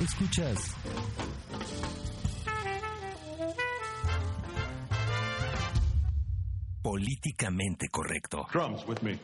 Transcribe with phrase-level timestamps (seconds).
[0.00, 0.74] Escuchas
[6.82, 8.46] Políticamente correcto.
[8.50, 9.18] Drums with me.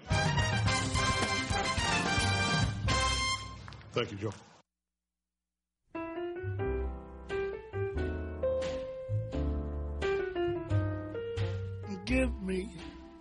[3.92, 4.32] Thank you, Joe.
[12.04, 12.70] Give me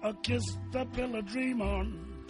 [0.03, 0.43] a kiss
[0.73, 2.27] to build a dream on,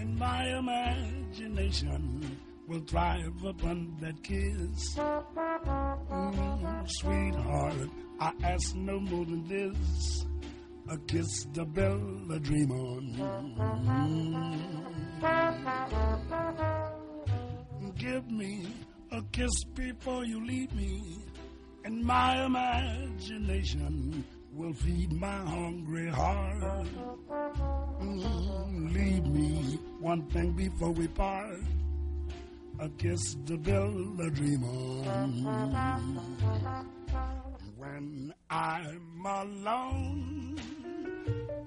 [0.00, 2.36] in my imagination
[2.72, 4.94] will thrive upon that kiss.
[4.96, 10.24] Mm, sweetheart, I ask no more than this.
[10.88, 13.14] A kiss to build a dream on.
[15.20, 17.98] Mm.
[17.98, 18.66] Give me
[19.12, 21.18] a kiss before you leave me,
[21.84, 26.86] and my imagination will feed my hungry heart.
[28.00, 31.58] Mm, leave me one thing before we part.
[32.82, 35.44] A kiss to build a dream on.
[37.76, 40.58] When I'm alone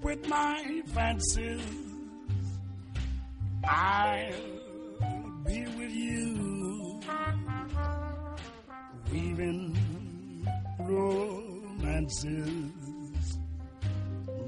[0.02, 1.62] with my fancies,
[3.64, 4.34] I'll
[5.46, 7.00] be with you,
[9.10, 9.78] weaving
[10.80, 12.28] romances,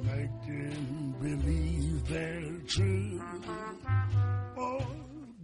[0.04, 3.22] making believe they're true.
[4.58, 4.86] Oh,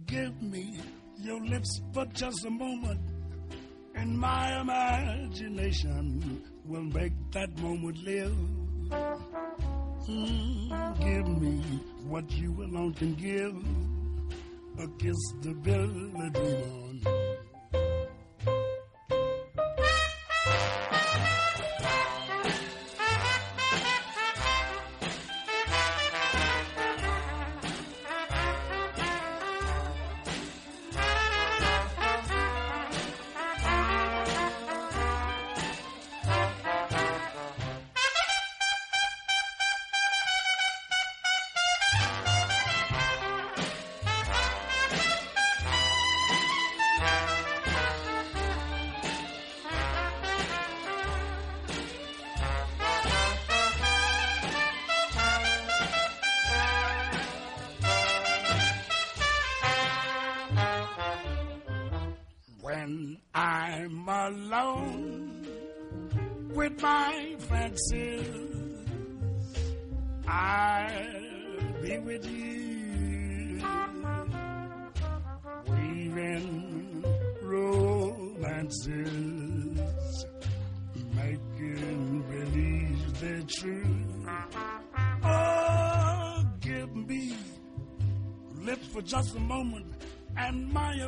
[0.04, 0.80] give me
[1.24, 3.00] your lips for just a moment,
[3.94, 8.36] and my imagination will make that moment live.
[10.08, 11.62] Mm, give me
[12.06, 13.56] what you alone can give,
[14.78, 16.62] a kiss to build a dream
[17.06, 17.23] on.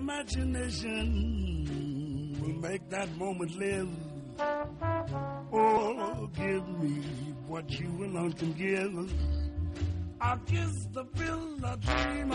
[0.06, 1.02] Imagination
[2.40, 3.88] will make that moment live.
[5.52, 7.02] Oh, give me
[7.48, 9.12] what you alone can give.
[10.20, 12.30] I'll kiss the fill a dream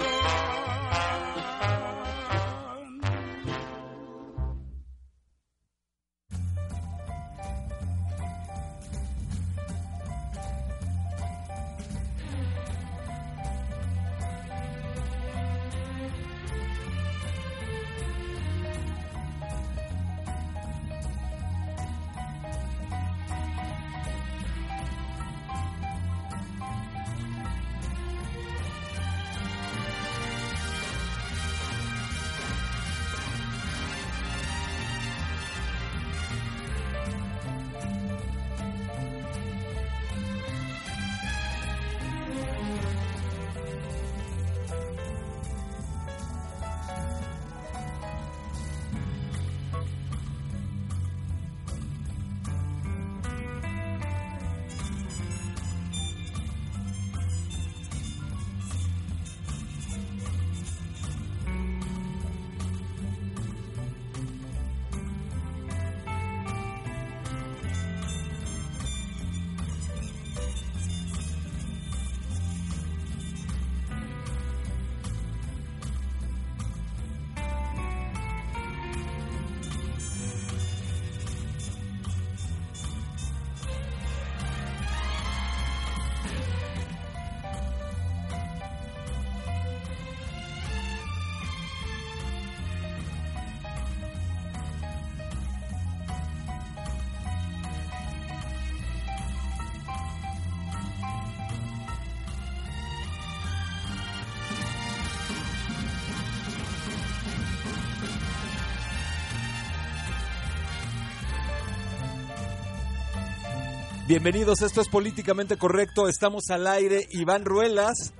[114.16, 118.12] Bienvenidos, esto es Políticamente Correcto, estamos al aire, Iván Ruelas.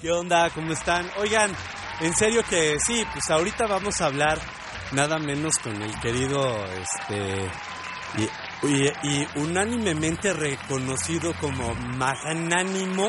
[0.00, 0.48] ¿Qué onda?
[0.50, 1.04] ¿Cómo están?
[1.18, 1.50] Oigan,
[2.00, 4.38] en serio que sí, pues ahorita vamos a hablar
[4.92, 7.50] nada menos con el querido, este,
[8.18, 13.08] y, y- y unánimemente reconocido como magnánimo,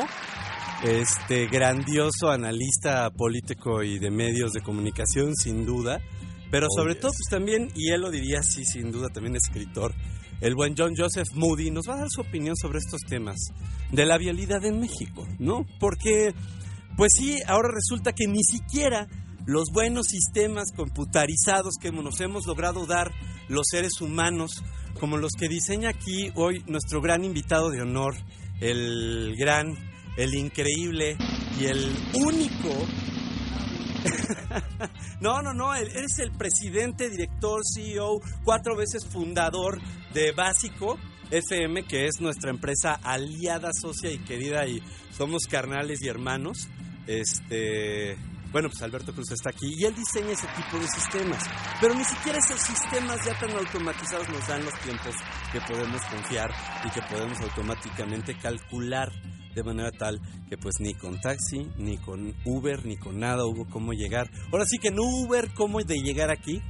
[0.82, 6.00] este, grandioso analista político y de medios de comunicación, sin duda,
[6.50, 7.02] pero Oh, sobre yes.
[7.02, 9.94] todo, pues también, y él lo diría, sí, sin duda, también escritor,
[10.40, 13.36] el buen John Joseph Moody nos va a dar su opinión sobre estos temas
[13.92, 15.66] de la vialidad en México, ¿no?
[15.78, 16.34] Porque,
[16.96, 19.06] pues sí, ahora resulta que ni siquiera
[19.46, 23.10] los buenos sistemas computarizados que nos hemos logrado dar
[23.48, 24.62] los seres humanos,
[24.98, 28.14] como los que diseña aquí hoy nuestro gran invitado de honor,
[28.60, 29.76] el gran,
[30.16, 31.16] el increíble
[31.58, 32.86] y el único
[35.20, 39.80] no, no, no, eres el presidente, director, CEO, cuatro veces fundador
[40.12, 40.98] de Básico
[41.30, 44.82] FM, que es nuestra empresa aliada, socia y querida, y
[45.16, 46.68] somos carnales y hermanos.
[47.06, 48.16] Este,
[48.52, 51.44] bueno, pues Alberto Cruz está aquí y él diseña ese tipo de sistemas.
[51.80, 55.14] Pero ni siquiera esos sistemas ya tan automatizados nos dan los tiempos
[55.52, 56.50] que podemos confiar
[56.84, 59.10] y que podemos automáticamente calcular
[59.54, 63.66] de manera tal que pues ni con taxi, ni con Uber, ni con nada hubo
[63.66, 64.30] cómo llegar.
[64.52, 66.60] Ahora sí que en Uber cómo de llegar aquí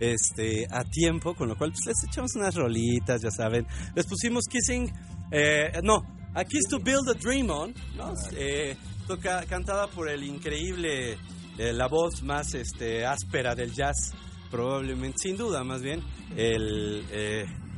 [0.00, 3.66] este a tiempo, con lo cual pues les echamos unas rolitas, ya saben.
[3.94, 4.92] Les pusimos Kissing,
[5.30, 6.02] eh, no,
[6.34, 8.12] a Kiss to Build a Dream On, ¿no?
[8.36, 8.76] Eh,
[9.06, 11.12] toca, cantada por el increíble,
[11.58, 14.12] eh, la voz más este, áspera del jazz,
[14.50, 16.02] probablemente, sin duda más bien,
[16.36, 17.04] el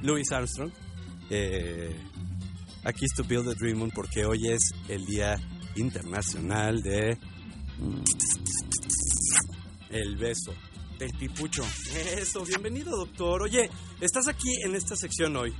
[0.03, 0.73] Louis Armstrong.
[2.87, 5.37] Eh, a Kiss to Build a Dream On porque hoy es el Día
[5.77, 7.19] Internacional de
[9.91, 10.55] el beso.
[10.99, 11.63] Del pipucho.
[12.19, 13.43] Eso, bienvenido doctor.
[13.43, 13.69] Oye,
[14.01, 15.53] estás aquí en esta sección hoy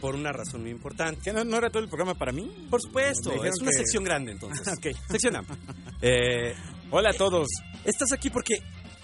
[0.00, 1.20] por una razón muy importante.
[1.24, 2.50] ¿Qué no, no era todo el programa para mí?
[2.68, 4.66] Por supuesto, es una que- sección grande entonces.
[4.76, 4.88] Ok.
[5.10, 5.56] Sección amplia.
[6.04, 6.52] Eh,
[6.90, 7.46] Hola a todos.
[7.84, 8.56] Estás aquí porque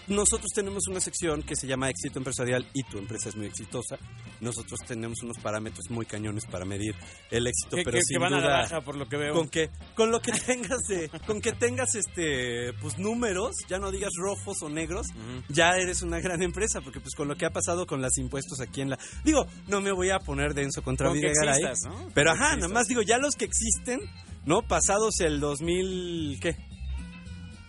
[0.08, 3.99] nosotros tenemos una sección que se llama éxito empresarial y tu empresa es muy exitosa.
[4.40, 6.94] Nosotros tenemos unos parámetros muy cañones para medir
[7.31, 9.16] el éxito, Que, pero que- sin que van a la duda baja por lo que
[9.16, 9.34] veo.
[9.34, 13.90] con que con lo que tengas de con que tengas este pues números, ya no
[13.90, 15.06] digas rojos o negros,
[15.49, 18.60] ya eres una gran empresa porque pues con lo que ha pasado con los impuestos
[18.60, 22.08] aquí en la digo, no me voy a poner denso contra Videgaray, ¿no?
[22.14, 24.00] pero ajá, nada más digo, ya los que existen,
[24.46, 24.62] ¿no?
[24.62, 26.56] Pasados el 2000 ¿qué?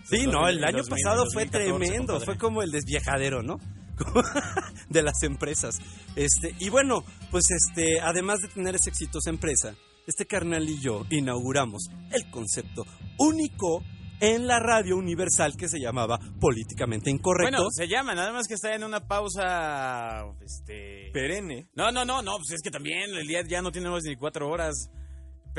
[0.09, 2.25] Sí, no, 2000, el año 2000, pasado fue 2014, tremendo, compadre.
[2.25, 3.59] fue como el desviajadero, ¿no?
[4.89, 5.75] de las empresas.
[6.15, 9.75] Este, y bueno, pues este, además de tener esa exitosa empresa,
[10.07, 12.85] este carnal y yo inauguramos el concepto
[13.17, 13.83] único
[14.21, 17.57] en la radio universal que se llamaba políticamente incorrecto.
[17.57, 20.25] Bueno, se llama, nada más que está en una pausa.
[20.41, 21.09] Este.
[21.13, 21.67] Perenne.
[21.75, 24.15] No, no, no, no, pues es que también el día ya no tiene más ni
[24.15, 24.89] cuatro horas.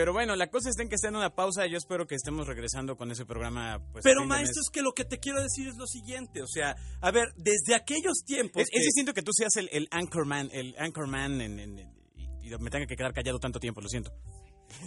[0.01, 1.67] Pero bueno, la cosa está en que está en una pausa.
[1.67, 3.79] Yo espero que estemos regresando con ese programa.
[3.93, 6.75] Pues, Pero maestro, es que lo que te quiero decir es lo siguiente, o sea,
[7.03, 8.63] a ver, desde aquellos tiempos...
[8.63, 11.93] Es, es que- distinto que tú seas el, el anchorman, el anchorman en, en- en-
[12.17, 14.11] y, y me tenga que quedar callado tanto tiempo, lo siento.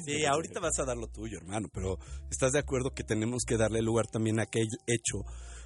[0.03, 1.99] Sí, ahorita vas a dar lo tuyo, hermano, pero
[2.31, 5.19] ¿estás de acuerdo que tenemos que darle lugar también a aquel hecho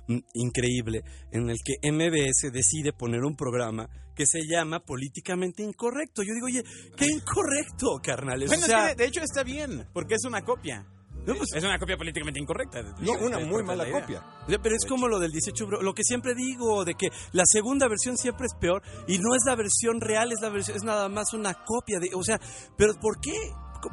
[0.09, 6.24] mm, increíble en el que MBS decide poner un programa que se llama Políticamente Incorrecto?
[6.24, 6.63] Yo digo, oye,
[6.97, 8.50] qué incorrecto, carnales.
[8.50, 10.86] Bueno, o sea, es que de hecho está bien, porque es una copia.
[11.25, 12.81] no, pues, Es una copia políticamente incorrecta.
[13.00, 14.24] No, una muy mala copia.
[14.62, 17.88] pero es como lo del 18 bro- lo que siempre digo, de que la segunda
[17.88, 21.09] versión siempre es peor y no es la versión real, es la versión, es nada
[21.09, 22.39] más una copia de, o sea,
[22.77, 23.33] pero ¿por qué?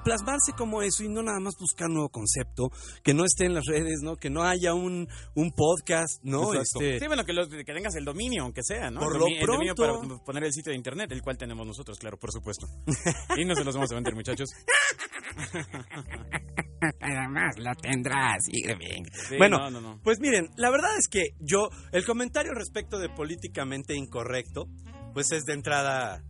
[0.04, 2.70] Plasmarse como eso y no nada más buscar un nuevo concepto,
[3.02, 4.16] que no esté en las redes, ¿no?
[4.16, 6.52] Que no haya un, un podcast, ¿no?
[6.54, 7.32] Este, Sí, bueno, que,
[7.64, 9.00] tengas el dominio, aunque sea, ¿no?
[9.00, 10.08] Por el lo domi- el dominio pronto.
[10.08, 12.66] para poner el sitio de internet, el cual tenemos nosotros, claro, por supuesto.
[13.36, 14.48] y no se los vamos a vender, muchachos.
[17.00, 19.04] Además, lo tendrás, Irving.
[19.28, 20.00] Sí, Bueno, no, no, no.
[20.02, 24.66] Pues miren, la verdad es que yo, el comentario respecto de políticamente incorrecto,
[25.14, 26.22] pues es de entrada,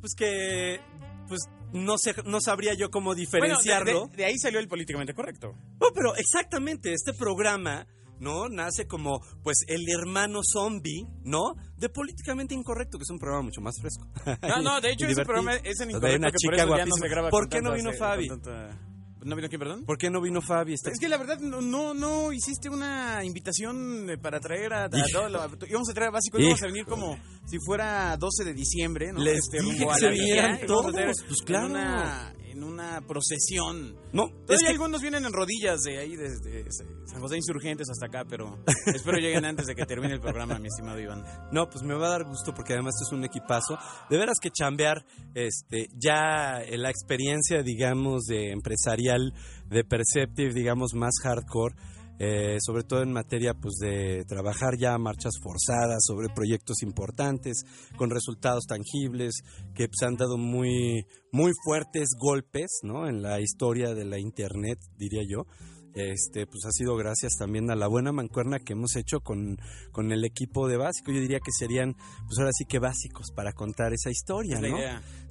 [0.00, 0.80] pues que,
[1.28, 1.40] pues
[1.72, 4.06] no sé, no sabría yo cómo Bueno, de, diferenciarlo.
[4.08, 5.54] de- de ahí salió el políticamente correcto.
[5.80, 7.86] No, pero exactamente, este programa,
[8.18, 8.48] ¿no?
[8.48, 11.54] Nace como, pues, el hermano zombie, ¿no?
[11.76, 14.06] De políticamente incorrecto, que es un programa mucho más fresco.
[14.42, 16.66] No, no, de hecho ese programa es en incorrecto una que por chica eso ya
[16.66, 16.96] no guapísima.
[17.06, 18.28] se graba ¿Por con qué no vino Fabi?
[18.28, 18.78] con tanta-
[19.22, 19.84] ¿No vino quién, perdón?
[19.84, 20.74] ¿Por qué no vino Fabi?
[20.74, 24.84] Está Es que la verdad no, no, no hiciste una invitación eh, para traer a,
[24.84, 28.44] a todo lo- íbamos a traer a básico, íbamos a venir como si fuera 12
[28.44, 29.20] de diciembre, ¿no?
[29.20, 30.92] Les Este, dije rumbo a que la se todos,
[31.26, 31.66] pues claro.
[31.66, 33.96] una- en una procesión.
[34.12, 36.64] No, es que- algunos vienen en rodillas de ahí, desde
[37.06, 38.58] San José Insurgentes hasta acá, pero
[38.94, 41.24] espero lleguen antes de que termine el programa, mi estimado Iván.
[41.52, 43.78] No, pues me va a dar gusto porque además es un equipazo.
[44.08, 45.04] De veras que chambear,
[45.34, 49.32] este, ya la experiencia, digamos, de empresarial,
[49.68, 51.74] de Perceptive, digamos, más hardcore,
[52.22, 57.64] eh, sobre todo en materia pues de trabajar ya marchas forzadas sobre proyectos importantes
[57.96, 59.40] con resultados tangibles
[59.74, 64.78] que pues, han dado muy muy fuertes golpes no en la historia de la internet
[64.98, 65.46] diría yo.
[65.94, 69.56] Este pues ha sido gracias también a la buena mancuerna que hemos hecho con,
[69.90, 71.10] con el equipo de básico.
[71.10, 74.76] Yo diría que serían pues ahora sí que básicos para contar esa historia no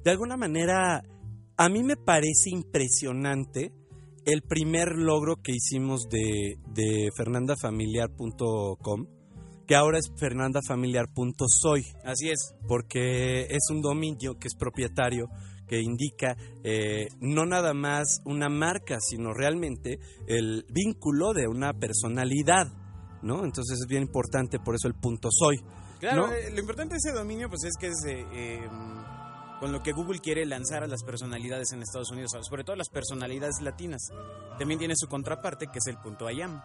[0.04, 1.02] de alguna manera,
[1.56, 3.72] a mí me parece impresionante
[4.24, 9.06] el primer logro que hicimos de, de fernandafamiliar.com,
[9.66, 12.54] que ahora es fernandafamiliar.soy, Así es.
[12.66, 15.28] porque es un dominio que es propietario
[15.68, 22.66] que indica eh, no nada más una marca, sino realmente el vínculo de una personalidad,
[23.22, 23.44] ¿no?
[23.44, 25.58] Entonces es bien importante, por eso el punto soy.
[26.00, 26.32] Claro, ¿no?
[26.32, 28.68] eh, lo importante de ese dominio pues es que es eh, eh,
[29.60, 32.88] con lo que Google quiere lanzar a las personalidades en Estados Unidos, sobre todo las
[32.88, 34.00] personalidades latinas.
[34.58, 36.60] También tiene su contraparte que es el punto .iam,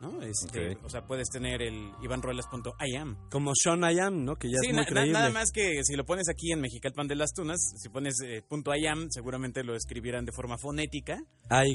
[0.00, 0.20] ¿no?
[0.22, 0.76] Este.
[0.82, 3.28] O sea, puedes tener el ivanruelas.iam.
[3.30, 4.36] Como Sean I Am, ¿no?
[4.36, 5.12] Que ya Sí, es muy na- creíble.
[5.12, 8.42] nada más que si lo pones aquí en Mexicalpan de las Tunas, si pones eh,
[8.48, 11.18] punto .iam, seguramente lo escribirán de forma fonética.
[11.50, 11.74] AY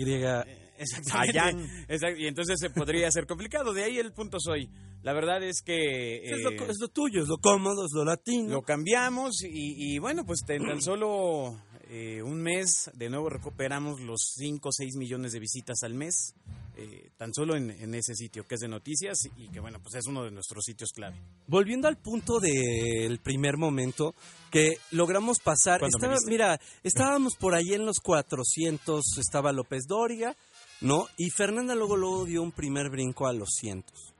[0.77, 2.21] Exactamente.
[2.21, 3.73] Y entonces se podría ser complicado.
[3.73, 4.69] De ahí el punto soy.
[5.03, 6.23] La verdad es que...
[6.23, 8.49] es, lo, eh, es lo tuyo, es lo cómodo, es lo latino.
[8.53, 13.99] Lo cambiamos y, y bueno, pues en tan solo eh, un mes de nuevo recuperamos
[13.99, 16.33] los 5 o 6 millones de visitas al mes,
[16.77, 19.93] eh, tan solo en, en ese sitio que es de noticias y que bueno, pues
[19.95, 21.17] es uno de nuestros sitios clave.
[21.47, 24.15] Volviendo al punto del primer momento
[24.51, 29.83] que logramos pasar, ¿Cuándo me estaba- mira, estábamos por ahí en los 400, estaba López
[29.85, 30.33] Dóriga,
[30.83, 31.07] ¿no?
[31.17, 34.13] Y Fernanda luego, luego dio un primer brinco a los cientos.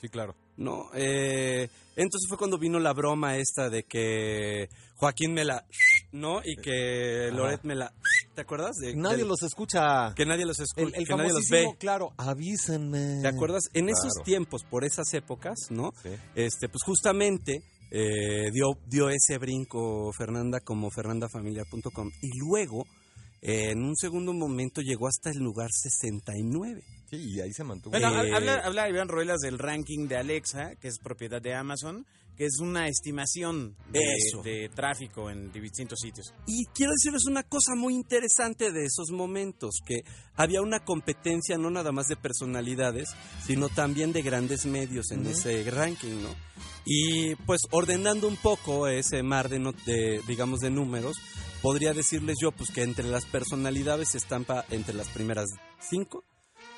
[0.00, 0.34] Sí, claro.
[0.56, 0.90] ¿no?
[0.94, 5.64] Eh, entonces fue cuando vino la broma esta de que Joaquín me la,
[6.12, 6.40] ¿no?
[6.44, 7.92] Y que Loret me la,
[8.34, 8.76] ¿te acuerdas?
[8.76, 10.12] De- Nadie del- los escucha.
[10.14, 11.74] que nadie los escucha, el, el que nadie los ve.
[11.78, 13.20] claro, avísenme.
[13.22, 13.64] ¿Te acuerdas?
[13.72, 15.92] En esos tiempos, por esas épocas, ¿no?
[16.02, 16.10] Sí.
[16.34, 22.84] Este, pues justamente eh, dio, dio ese brinco Fernanda como fernandafamiliar.com y luego,
[23.42, 26.82] eh, en un segundo momento, llegó hasta el lugar 69.
[27.10, 27.90] Sí, y ahí se mantuvo.
[27.92, 31.54] Bueno, Eh, ha- habla, habla Iván Ruelas del ranking de Alexa, que es propiedad de
[31.54, 32.06] Amazon,
[32.36, 34.42] que es una estimación de, Eso.
[34.42, 36.32] de tráfico en distintos sitios.
[36.46, 40.04] Y quiero decirles una cosa muy interesante de esos momentos, que
[40.36, 43.10] había una competencia no nada más de personalidades,
[43.44, 46.34] sino también de grandes medios en ese ranking, ¿no?
[46.86, 51.16] Y pues ordenando un poco ese mar de, no- de, digamos, de números,
[51.62, 55.46] podría decirles yo pues que entre las personalidades se estampa entre las primeras
[55.80, 56.24] cinco,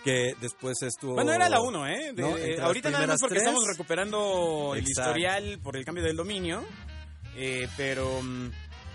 [0.05, 1.15] que después estuvo...
[1.15, 2.13] Bueno, era la 1, ¿eh?
[2.15, 3.47] De- No, ahorita nada más porque tres.
[3.47, 6.65] estamos recuperando el historial por el cambio del dominio.
[7.37, 8.51] eh, pero mm,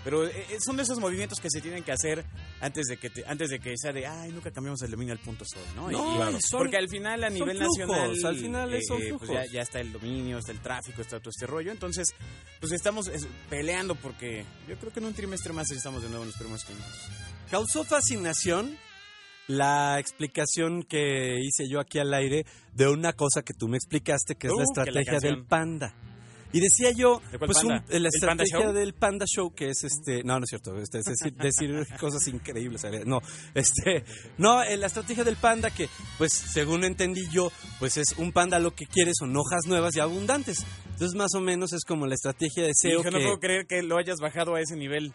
[0.08, 2.24] pero eh, eh, son de esos movimientos que se tienen que hacer
[2.62, 5.18] antes de que te- antes de que sea de ay nunca cambiamos el dominio al
[5.20, 6.38] punto soy no, No, y- Claro.
[6.40, 9.44] son- porque al final a nivel flujos, nacional al final eh, son eh, pues ya,
[9.52, 11.70] ya está el dominio está el tráfico está todo este rollo.
[11.72, 12.08] Entonces
[12.58, 16.22] pues estamos es, peleando porque yo creo que en un trimestre más estamos de nuevo
[16.24, 17.10] en los primeros 500
[17.50, 18.78] Causó fascinación
[19.46, 24.36] la explicación que hice yo aquí al aire de una cosa que tú me explicaste,
[24.36, 24.64] que es Uh, la la
[25.00, 25.94] estrategia del panda.
[26.52, 29.68] Y decía yo, ¿De cuál pues un- la ¿El Panda estrategia del Panda Show, que
[29.70, 33.20] es este, no, no es cierto, este, es decir, decir cosas increíbles, no,
[33.54, 34.04] este,
[34.38, 38.74] no, la estrategia del panda que, pues, según entendí yo, pues es un panda lo
[38.74, 40.64] que quiere son hojas nuevas y abundantes.
[40.92, 43.66] Entonces, más o menos es como la estrategia de SEO Hijo, que, no puedo creer
[43.66, 45.12] que lo hayas bajado a ese nivel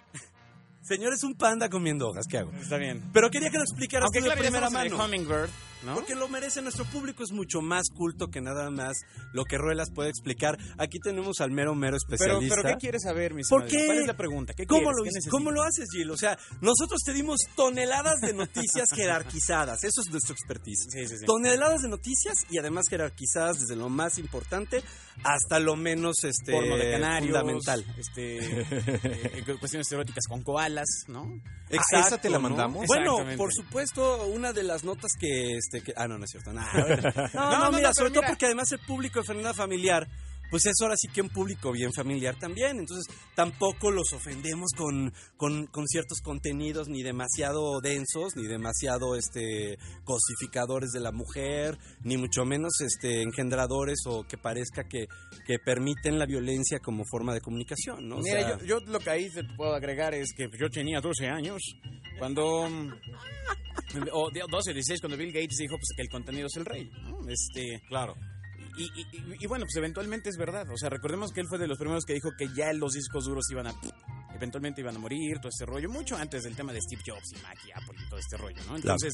[0.81, 2.51] señor, es un panda comiendo hojas, ¿qué hago?
[2.51, 5.05] está bien Pero quería que lo explicaras aunque tú de claro primera en el mano.
[5.05, 5.49] Hummingbird
[5.85, 5.95] ¿no?
[5.95, 8.97] Porque lo merece nuestro público, es mucho más culto que nada más
[9.33, 10.57] lo que Ruelas puede explicar.
[10.77, 12.55] Aquí tenemos al mero mero Pero, especialista.
[12.55, 13.85] pero ¿qué quieres saber, mi ¿Por qué?
[13.85, 14.53] ¿Cuál es la pregunta?
[14.53, 14.97] ¿Qué ¿Cómo quieres?
[14.97, 15.29] lo, ¿Qué?
[15.29, 16.09] ¿Cómo lo haces, Gil?
[16.11, 19.83] O sea, nosotros te dimos toneladas de noticias jerarquizadas.
[19.83, 20.85] Eso es nuestro expertise.
[20.89, 21.25] Sí, sí, sí.
[21.25, 24.83] Toneladas de noticias y además jerarquizadas desde lo más importante
[25.23, 27.85] hasta lo menos este, Porno de canarios, fundamental.
[27.97, 31.27] este, eh, cuestiones eróticas con koalas, ¿no?
[31.71, 32.49] Ah, ¿esa te la ¿no?
[32.49, 32.85] mandamos?
[32.87, 36.51] Bueno, por supuesto, una de las notas que, este, que- ah, no, no es cierto.
[36.53, 36.67] No, no,
[37.33, 40.07] no, No, no, mira, sobre todo porque además el público de Fernanda Familiar,
[40.53, 42.77] pues es ahora sí que un público bien familiar también.
[42.77, 49.79] Entonces tampoco los ofendemos con, con, con ciertos contenidos ni demasiado densos, ni demasiado este
[50.03, 55.07] cosificadores de la mujer, ni mucho menos este engendradores o que parezca que,
[55.47, 58.17] que permiten la violencia como forma de comunicación, ¿no?
[58.17, 61.01] O Mira, sea, yo, yo lo que ahí te puedo agregar es que yo tenía
[61.01, 61.63] 12 años
[62.19, 62.69] cuando...
[64.11, 66.89] O 12 o 16 cuando Bill Gates dijo pues, que el contenido es el rey.
[67.03, 67.19] ¿no?
[67.29, 68.15] Este, Claro.
[68.77, 70.67] Y, y- y- y bueno, pues eventualmente es verdad.
[70.69, 73.25] O sea, recordemos que él fue de los primeros que dijo que ya los discos
[73.25, 73.73] duros iban a...
[74.35, 77.41] Eventualmente iban a morir, todo este rollo, mucho antes del tema de Steve Jobs y
[77.43, 78.75] Mac y Apple y todo este rollo, ¿no?
[78.75, 79.13] Entonces,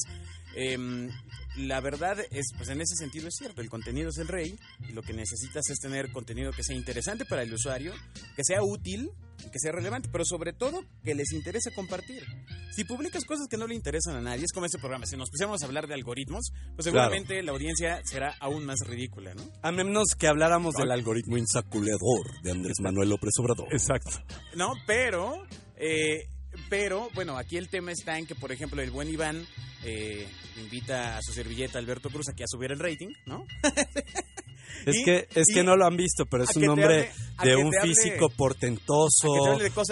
[0.56, 1.10] em,
[1.58, 4.94] la verdad es, pues en ese sentido es cierto, el contenido es el rey y
[4.94, 7.94] lo que necesitas es tener contenido que sea interesante para el usuario,
[8.36, 9.12] que sea útil
[9.52, 12.24] que sea relevante, pero sobre todo que les interese compartir.
[12.72, 15.30] Si publicas cosas que no le interesan a nadie, es como este programa, si nos
[15.30, 19.44] pusiéramos a hablar de algoritmos, pues seguramente la audiencia será aún más ridícula, ¿no?
[19.62, 23.68] a menos que habláramos del algoritmo insaculedor de Andrés Manuel López Obrador.
[23.72, 24.12] Exacto.
[24.56, 26.28] No, pero, eh,
[26.70, 29.46] pero, bueno, aquí el tema está en que, por ejemplo, el buen Iván
[29.84, 30.28] eh,
[30.62, 33.46] invita a su servilleta Alberto Cruz aquí a subir el rating, ¿no?
[34.86, 37.56] Es Y- que es que no lo han visto, pero es un hombre hable- de
[37.56, 39.28] un hable- físico portentoso,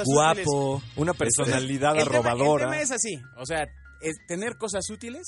[0.05, 0.81] guapo.
[0.95, 2.65] Una personalidad El tema- El arrobadora.
[2.65, 3.67] tema es así, o sea,
[4.01, 5.23] es tener cosas útiles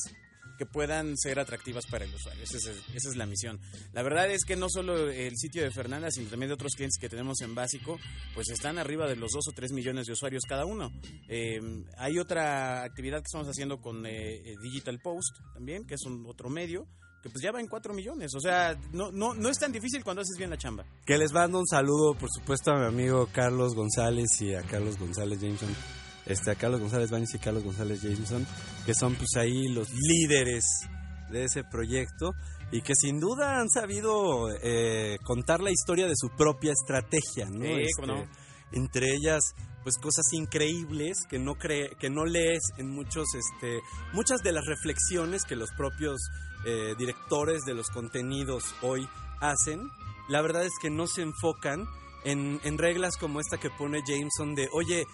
[0.58, 2.44] que puedan ser atractivas para el usuario.
[2.44, 3.62] Esa es, esa es la misión.
[3.94, 7.00] La verdad es que no solo el sitio de Fernanda, sino también de otros clientes
[7.00, 7.98] que tenemos en básico,
[8.36, 10.92] pues están arriba de los 2 o 3 millones de usuarios cada uno.
[11.30, 11.62] Eh,
[11.98, 16.26] hay otra actividad que estamos haciendo con eh, eh, Digital Post también, que es un
[16.28, 16.86] otro medio,
[17.22, 18.34] que pues ya va en 4 millones.
[18.36, 20.86] O sea, no, no, no es tan difícil cuando haces bien la chamba.
[21.06, 24.98] Que les mando un saludo, por supuesto, a mi amigo Carlos González y a Carlos
[24.98, 25.70] González Jameson.
[26.26, 28.46] Este, a Carlos González Baños y Carlos González Jameson,
[28.86, 30.64] que son pues ahí los líderes
[31.32, 32.32] de ese proyecto
[32.72, 37.66] y que sin duda han sabido eh, contar la historia de su propia estrategia, ¿no?
[37.66, 38.28] Sí, Este, no.
[38.72, 39.42] Entre ellas,
[39.82, 43.80] pues cosas increíbles que no cree, que no lees en muchos, este,
[44.14, 46.20] muchas de las reflexiones que los propios
[46.66, 49.08] eh, directores de los contenidos hoy
[49.40, 49.90] hacen.
[50.28, 51.88] La verdad es que no se enfocan
[52.24, 55.06] en, en reglas como esta que pone Jameson de, oye,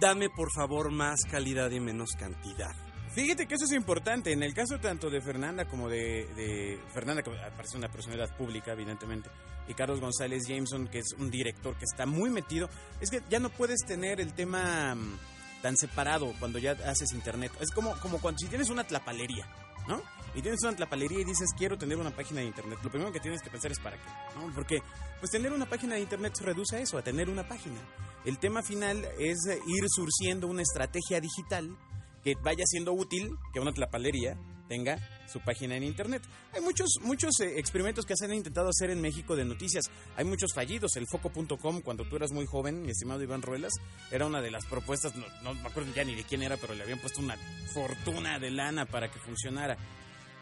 [0.00, 2.74] dame por favor más calidad y menos cantidad.
[3.16, 4.30] Fíjate que eso es importante.
[4.30, 9.30] En el caso tanto de Fernanda como de, Fernanda, que parece una personalidad pública, evidentemente,
[9.66, 12.68] y Carlos González Jameson, que es un director que está muy metido,
[13.00, 15.18] es que ya no puedes tener el tema mm,
[15.62, 17.52] tan separado cuando ya haces internet.
[17.58, 19.48] Es como, como cuando si tienes una tlapalería,
[19.88, 20.02] ¿no?
[20.36, 22.78] Y tienes una tlapalería y dices, quiero tener una página de internet.
[22.84, 24.52] Lo primero que tienes que pensar es para qué, ¿no?
[24.54, 24.82] Porque,
[25.18, 27.80] pues tener una página de internet se reduce a eso, a tener una página.
[28.26, 31.74] El tema final es eh, ir surciendo una estrategia digital
[32.22, 34.36] que vaya siendo útil que una tlapalería
[34.68, 36.22] tenga su página en internet.
[36.52, 39.84] Hay muchos muchos eh, experimentos que se han intentado hacer en México de noticias.
[40.16, 40.96] Hay muchos fallidos.
[40.96, 43.72] El foco.com, cuando tú eras muy joven, mi estimado Iván Ruelas,
[44.10, 46.74] era una de las propuestas, no, no me acuerdo ya ni de quién era, pero
[46.74, 47.36] le habían puesto una
[47.72, 49.78] fortuna de lana para que funcionara.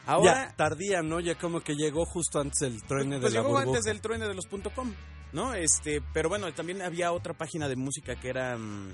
[0.06, 1.20] Ahora, ya tardía, ¿no?
[1.20, 3.68] Ya como que llegó justo antes del truene pues de la llegó burbuja.
[3.68, 4.92] antes del truene de los .com,
[5.32, 5.54] ¿no?
[5.54, 8.56] Este, pero bueno, también había otra página de música que era...
[8.56, 8.90] mm,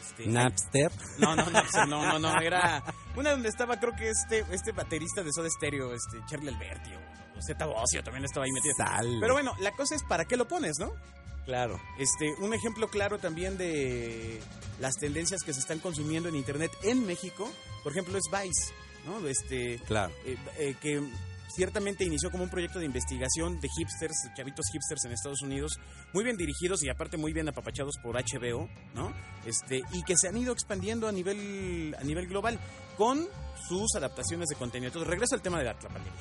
[0.00, 0.90] este, Napster.
[1.18, 2.82] no, no, no, no, no, no, era
[3.16, 7.38] una donde estaba, creo que este, este baterista de Soda Stereo, este, Charlie Alberti o,
[7.38, 8.74] o Zeta Bosio también estaba ahí metido.
[8.76, 9.18] Sal.
[9.20, 10.92] Pero bueno, la cosa es para qué lo pones, ¿no?
[11.44, 11.80] Claro.
[11.98, 14.40] Este, un ejemplo claro también de
[14.78, 17.50] las tendencias que se están consumiendo en internet en México,
[17.82, 18.72] por ejemplo, es Vice,
[19.06, 19.26] ¿no?
[19.26, 20.12] Este, Claro.
[20.24, 21.02] eh, eh, que
[21.54, 25.78] ciertamente inició como un proyecto de investigación de hipsters, chavitos hipsters en Estados Unidos,
[26.12, 29.12] muy bien dirigidos y aparte muy bien apapachados por HBO, ¿no?
[29.44, 32.58] Este, y que se han ido expandiendo a nivel, a nivel global
[32.96, 33.26] con
[33.68, 34.88] sus adaptaciones de contenido.
[34.88, 36.12] Entonces, regreso al tema de la tlapalería.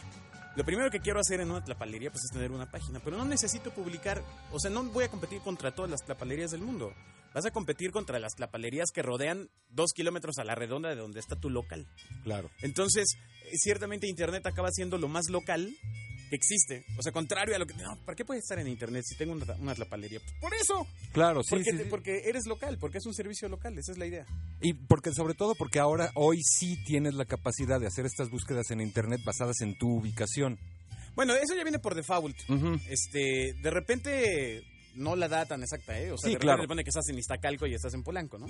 [0.60, 3.24] Lo primero que quiero hacer en una tlapalería pues, es tener una página, pero no
[3.24, 6.94] necesito publicar, o sea, no voy a competir contra todas las tlapalerías del mundo.
[7.34, 11.22] Vas a competir contra las tlapalerías que rodean dos kilómetros a la redonda de donde
[11.22, 11.88] está tu local.
[12.26, 12.52] Claro.
[12.62, 15.74] Entonces, eh, ciertamente Internet acaba siendo lo más local
[16.30, 16.86] que existe.
[16.98, 17.74] O sea, contrario a lo que...
[17.76, 20.20] No, ¿para qué puedes estar en Internet si tengo una, una tlapalería?
[20.20, 20.88] Pues por eso.
[21.12, 21.90] Claro, sí, porque, sí, te- sí.
[21.90, 23.78] porque eres local, porque es un servicio local.
[23.78, 24.26] Esa es la idea.
[24.62, 28.70] Y porque sobre todo porque ahora, hoy sí tienes la capacidad de hacer estas búsquedas
[28.72, 30.60] en internet basadas en tu ubicación.
[31.16, 32.38] Bueno, eso ya viene por default.
[32.90, 34.64] Este, de repente
[34.96, 36.12] no la da tan exacta, ¿eh?
[36.12, 36.62] O sea, Sí, de repente claro.
[36.62, 38.48] le pone que estás en Iztacalco y estás en Polanco, ¿no?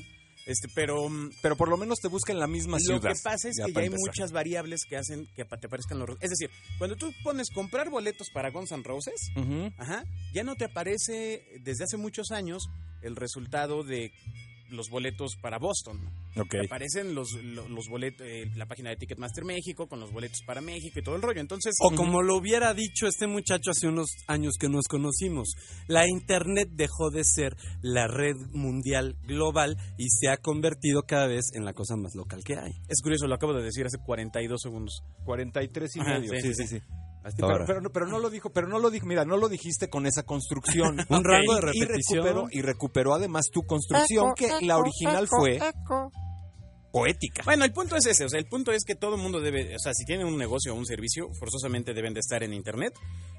[0.49, 3.13] Este, pero mm, Pero por lo menos te busca en la misma lo ciudad.
[3.13, 3.99] que pasa es que ya hay empezar.
[3.99, 6.09] muchas variables que hacen que te parezcan los...
[6.21, 9.29] Es decir, cuando tú pones comprar boletos para Guns N' Roses.
[9.77, 10.03] Ajá.
[10.33, 12.67] Ya no te aparece desde hace muchos años
[13.01, 14.11] el resultado de
[14.71, 15.99] los boletos para Boston.
[16.35, 16.41] ¿no?
[16.43, 16.51] Ok.
[16.51, 20.41] Te aparecen los, lo- los, boletos, eh, la página de Ticketmaster México con los boletos
[20.45, 21.41] para México y todo el rollo.
[21.41, 25.53] Entonces, O como lo hubiera dicho este muchacho hace unos años que nos conocimos,
[25.87, 31.45] la Internet dejó de ser la red mundial global y se ha convertido cada vez
[31.53, 32.71] en la cosa más local que hay.
[32.87, 35.01] es curioso, lo acabo de decir hace 42 segundos.
[35.25, 36.31] 43 y Ajá, medio.
[36.33, 36.81] sí, Sí, sí, sí,
[37.41, 37.65] Ahora.
[37.65, 39.89] Pero, pero, no- pero no lo dijo, pero no lo dijo, mira, no lo dijiste
[39.89, 40.99] con esa construcción.
[41.09, 42.23] Un rango de Y repetición.
[42.25, 45.59] recuperó, y recuperó además tu construcción, que la original fue
[46.91, 47.43] poética.
[47.45, 49.75] Bueno, el punto es ese, o sea, el punto es que todo el mundo debe,
[49.75, 52.93] o sea, si tienen un negocio o un servicio, forzosamente deben de estar en Internet.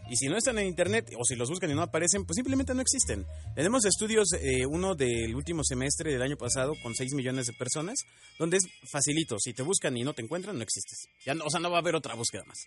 [0.09, 2.75] Y si no están en Internet, o si los buscan y no aparecen, pues simplemente
[2.75, 3.25] no existen.
[3.57, 7.97] Tenemos estudios, eh, uno del último semestre del año pasado, con 6 millones de personas,
[8.39, 11.07] donde es facilito, si te buscan y no te encuentran, no existes.
[11.25, 12.59] Ya no, o sea, no va a haber otra búsqueda más.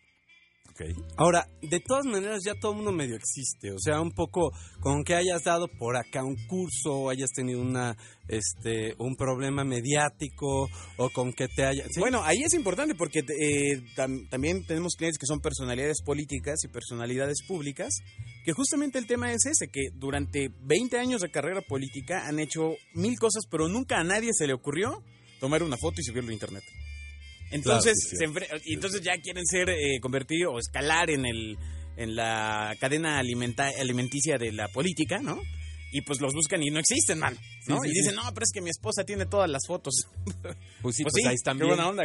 [1.18, 5.04] Ahora, de todas maneras ya todo el mundo medio existe, o sea, un poco con
[5.04, 7.96] que hayas dado por acá un curso o hayas tenido una
[8.28, 12.00] este un problema mediático o con que te haya ¿sí?
[12.00, 16.68] Bueno, ahí es importante porque eh, tam- también tenemos clientes que son personalidades políticas y
[16.70, 17.94] personalidades públicas,
[18.46, 22.72] que justamente el tema es ese, que durante 20 años de carrera política han hecho
[22.94, 25.04] mil cosas, pero nunca a nadie se le ocurrió
[25.40, 26.64] tomar una foto y subirlo a internet.
[27.56, 31.58] Entonces, sí, se enfre- y entonces ya quieren ser, eh, convertir o escalar en el
[31.96, 35.40] en la cadena alimenta- alimenticia de la política, ¿no?
[35.92, 37.38] Y pues los buscan y no existen, man.
[37.68, 37.76] ¿no?
[37.78, 38.00] Sí, sí, y sí.
[38.02, 39.94] dicen, no, pero es que mi esposa tiene todas las fotos.
[40.82, 41.76] Pues sí, pues pues, sí, ahí están qué bien.
[41.78, 42.04] buena onda.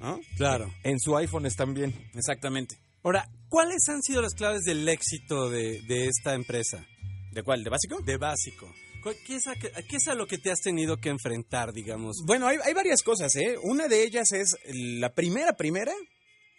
[0.00, 0.20] ¿no?
[0.36, 0.72] claro.
[0.84, 1.94] En su iPhone están bien.
[2.14, 2.76] Exactamente.
[3.02, 6.86] Ahora, ¿cuáles han sido las claves del éxito de, de esta empresa?
[7.32, 7.64] ¿De cuál?
[7.64, 8.00] ¿De básico?
[8.02, 8.72] De básico.
[9.04, 12.16] ¿Cuál- ¿Qué es, a, qué es a lo que te has tenido que enfrentar, digamos?
[12.26, 13.56] Bueno, hay, hay varias cosas, ¿eh?
[13.62, 15.92] Una de ellas es, la primera, primera,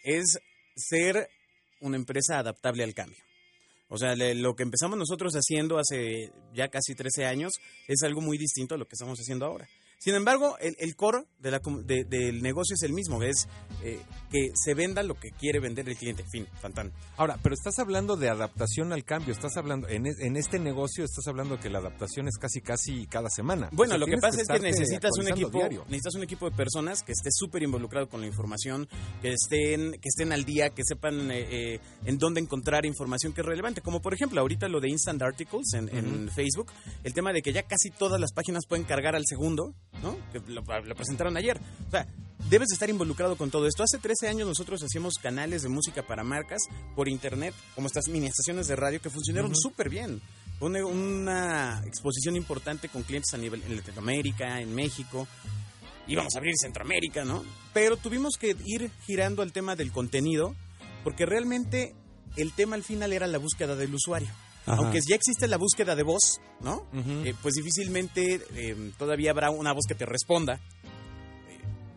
[0.03, 0.37] es
[0.77, 1.27] ser
[1.81, 3.17] una empresa adaptable al cambio.
[3.89, 7.53] O sea, le- lo que empezamos nosotros haciendo hace ya casi 13 años
[7.87, 9.67] es algo muy distinto a lo que estamos haciendo ahora.
[9.99, 13.47] Sin embargo, el, el core de la de- del negocio es el mismo, es
[13.83, 13.99] eh,
[14.31, 16.23] que se venda lo que quiere vender el cliente.
[16.31, 16.91] Fin, fantán.
[17.17, 21.03] Ahora, pero estás hablando de adaptación al cambio, estás hablando, en, es- en este negocio
[21.03, 23.69] estás hablando que la adaptación es casi casi cada semana.
[23.71, 25.83] Bueno, O sea, lo que pasa es que necesitas un equipo, diario.
[25.85, 28.87] necesitas un equipo de personas que esté súper involucrado con la información,
[29.21, 33.41] que estén, que estén al día, que sepan eh, eh, en dónde encontrar información que
[33.41, 33.81] es relevante.
[33.81, 36.71] Como por ejemplo ahorita lo de Instant Articles en, en Facebook,
[37.03, 40.17] el tema de que ya casi todas las páginas pueden cargar al segundo, ¿no?
[40.31, 41.59] Que lo, lo presentaron ayer.
[41.87, 42.07] O sea,
[42.49, 43.83] debes de estar involucrado con todo esto.
[43.83, 46.61] Hace 13 años nosotros hacíamos canales de música para marcas
[46.95, 50.21] por internet, como estas mini estaciones de radio que funcionaron súper bien.
[50.59, 55.27] Una, una exposición importante con clientes a nivel en Latinoamérica, en México.
[56.07, 57.43] Íbamos a abrir Centroamérica, ¿no?
[57.73, 60.55] Pero tuvimos que ir girando al tema del contenido,
[61.03, 61.95] porque realmente
[62.37, 64.29] el tema al final era la búsqueda del usuario.
[64.65, 64.77] Ajá.
[64.81, 66.87] Aunque ya existe la búsqueda de voz, ¿no?
[67.23, 70.59] Eh, pues difícilmente eh, todavía habrá una voz que te responda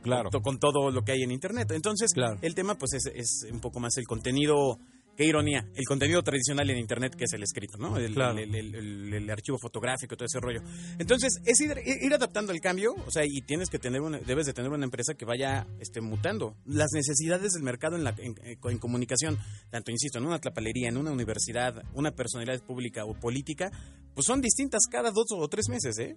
[0.03, 0.31] Claro.
[0.31, 1.71] con, con todo lo que hay en internet.
[1.73, 2.39] Entonces, Claro.
[2.43, 4.79] el tema pues es, es un poco más el contenido,
[5.19, 7.97] qué ironía, el contenido tradicional en internet que es el escrito, ¿no?
[7.97, 8.39] El, Claro.
[8.39, 10.63] el- el- el- el archivo fotográfico, todo ese rollo.
[10.97, 14.47] Entonces, es ir, ir adaptando al cambio, o sea, y tienes que tener una, debes
[14.47, 16.55] de tener una empresa que vaya este, mutando.
[16.67, 19.37] Las necesidades del mercado en, la, en, en comunicación,
[19.71, 23.73] tanto, insisto, en una tlapalería, en una universidad, una personalidad pública o política,
[24.15, 26.17] pues son distintas cada dos o tres meses, ¿eh?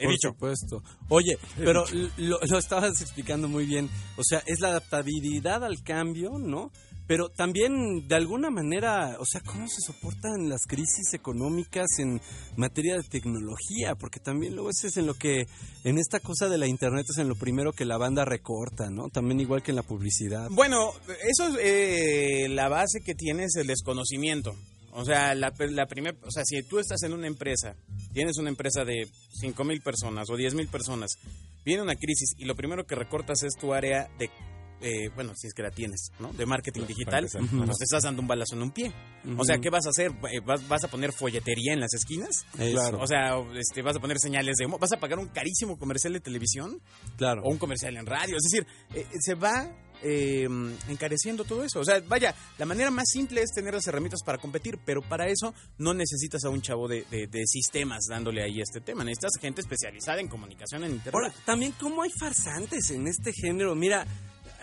[0.00, 0.28] He Por dicho.
[0.28, 0.82] supuesto.
[1.08, 1.84] Oye, pero
[2.16, 3.90] lo, lo estabas explicando muy bien.
[4.16, 6.70] O sea, es la adaptabilidad al cambio, ¿no?
[7.08, 12.20] Pero también, de alguna manera, o sea, ¿cómo se soportan las crisis económicas en
[12.54, 13.94] materia de tecnología?
[13.98, 15.46] Porque también luego es en lo que,
[15.84, 19.08] en esta cosa de la Internet es en lo primero que la banda recorta, ¿no?
[19.08, 20.50] También igual que en la publicidad.
[20.50, 20.92] Bueno,
[21.26, 24.54] eso es eh, la base que tiene es el desconocimiento.
[24.92, 27.74] O sea, la, la primera, o sea, si tú estás en una empresa,
[28.12, 29.08] tienes una empresa de
[29.40, 31.12] 5 mil personas o 10 mil personas,
[31.64, 34.30] viene una crisis y lo primero que recortas es tu área de,
[34.80, 36.32] eh, bueno, si es que la tienes, ¿no?
[36.32, 38.92] De marketing digital, pues te estás dando un balazo en un pie.
[39.36, 40.12] O sea, ¿qué vas a hacer?
[40.32, 42.44] Eh, ¿Vas, vas a poner folletería en las esquinas?
[42.56, 43.00] Claro.
[43.00, 46.12] O sea, este, vas a poner señales de humo, vas a pagar un carísimo comercial
[46.12, 46.80] de televisión
[47.16, 47.42] claro.
[47.44, 48.36] o un comercial en radio.
[48.36, 49.68] Es decir, eh, se va
[50.02, 50.46] eh,
[50.88, 51.80] encareciendo todo eso.
[51.80, 55.26] O sea, vaya, la manera más simple es tener las herramientas para competir, pero para
[55.28, 59.02] eso no necesitas a un chavo de, de- de sistemas dándole ahí este tema.
[59.04, 61.14] Necesitas gente especializada en comunicación en Internet.
[61.14, 63.74] Ahora, también cómo hay farsantes en este género.
[63.74, 64.06] Mira,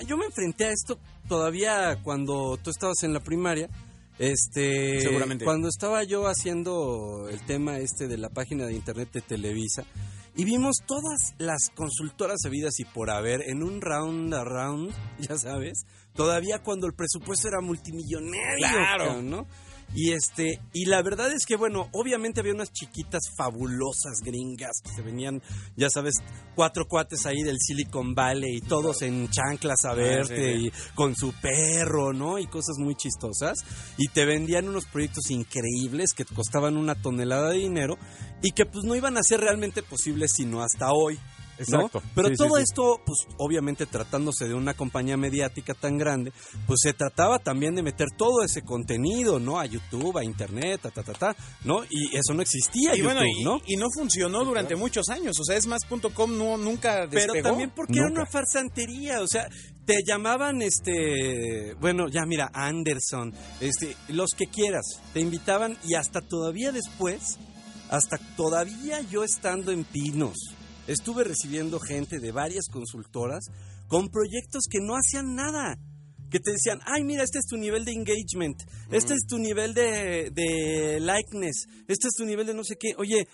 [0.06, 3.70] yo me enfrenté a esto todavía cuando tú estabas en la primaria.
[4.18, 5.44] Este, Seguramente.
[5.44, 9.84] Cuando estaba yo haciendo el tema este de la página de internet de Televisa
[10.38, 15.84] y vimos todas las consultoras habidas y por haber en un round around, ya sabes,
[16.14, 19.22] todavía cuando el presupuesto era multimillonario, Claro.
[19.22, 19.48] ¿no?
[19.96, 24.92] Y este, y la verdad es que, bueno, obviamente había unas chiquitas fabulosas gringas que
[24.92, 25.42] se venían,
[25.78, 26.16] ya sabes,
[26.54, 30.68] cuatro cuates ahí del Silicon Valley y todos en chanclas a verte sí.
[30.68, 32.40] y con su perro, ¿no?
[32.40, 33.60] Y cosas muy chistosas.
[33.98, 37.98] Y te vendían unos proyectos increíbles que costaban una tonelada de dinero
[38.42, 41.18] y que pues no iban a ser realmente posibles sino hasta hoy.
[41.68, 41.82] ¿No?
[41.82, 42.02] Exacto.
[42.14, 42.64] Pero Sí, todo sí.
[42.64, 46.32] esto, pues obviamente tratándose de una compañía mediática tan grande,
[46.68, 49.60] pues se trataba también de meter todo ese contenido, ¿no?
[49.60, 51.84] A YouTube, a Internet, ta, ta, ta, ta, ¿no?
[51.90, 53.62] Y eso no existía, Y YouTube, bueno, y, ¿no?
[53.66, 55.40] y no funcionó durante muchos años.
[55.40, 57.34] O sea, es más.com no, nunca despegó.
[57.34, 59.48] Pero también porque era una farsantería, o sea,
[59.86, 66.22] te llamaban este, bueno, ya mira, Anderson, este, los que quieras, te invitaban y hasta
[66.22, 67.38] todavía después,
[67.90, 70.38] hasta todavía yo estando en Pinos,
[70.88, 73.46] estuve recibiendo gente de varias consultoras
[73.88, 75.78] con proyectos que no hacían nada.
[76.30, 78.58] Que te decían, ay, mira, este es tu nivel de engagement,
[78.92, 82.94] este es tu nivel de, de likeness, este es tu nivel de no sé qué.
[82.98, 83.28] Oye,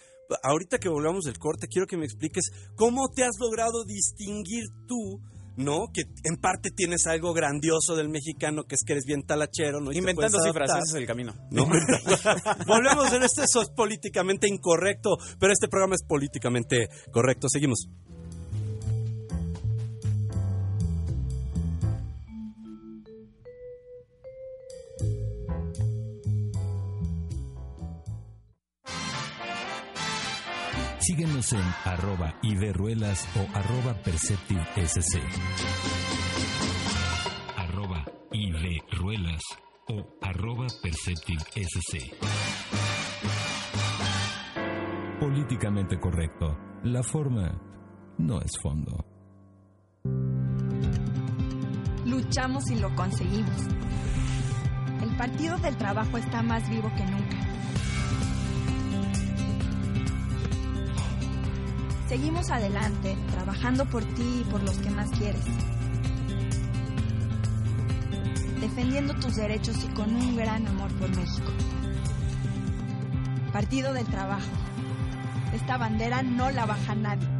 [0.43, 5.19] ahorita que volvamos del corte, quiero que me expliques cómo te has logrado distinguir tú,
[5.57, 5.91] ¿no?
[5.93, 9.91] Que en parte tienes algo grandioso del mexicano, que es que eres bien talachero, ¿no?
[9.91, 11.33] Y Inventando cifras, ese es el camino.
[11.51, 11.65] No,
[12.67, 17.47] volvemos en este, eso es políticamente incorrecto, pero este programa es políticamente correcto.
[17.49, 17.87] Seguimos.
[31.01, 35.19] Síguenos en arroba Iberruelas o arroba PerceptiveSC.
[37.57, 39.41] Arroba Iberruelas
[39.89, 42.13] o arroba PerceptiveSC.
[45.19, 46.55] Políticamente correcto.
[46.83, 47.59] La forma
[48.19, 49.03] no es fondo.
[52.05, 53.67] Luchamos y lo conseguimos.
[55.01, 57.50] El Partido del Trabajo está más vivo que nunca.
[62.11, 65.45] Seguimos adelante, trabajando por ti y por los que más quieres.
[68.59, 71.53] Defendiendo tus derechos y con un gran amor por México.
[73.53, 74.51] Partido del Trabajo.
[75.53, 77.30] Esta bandera no la baja nadie.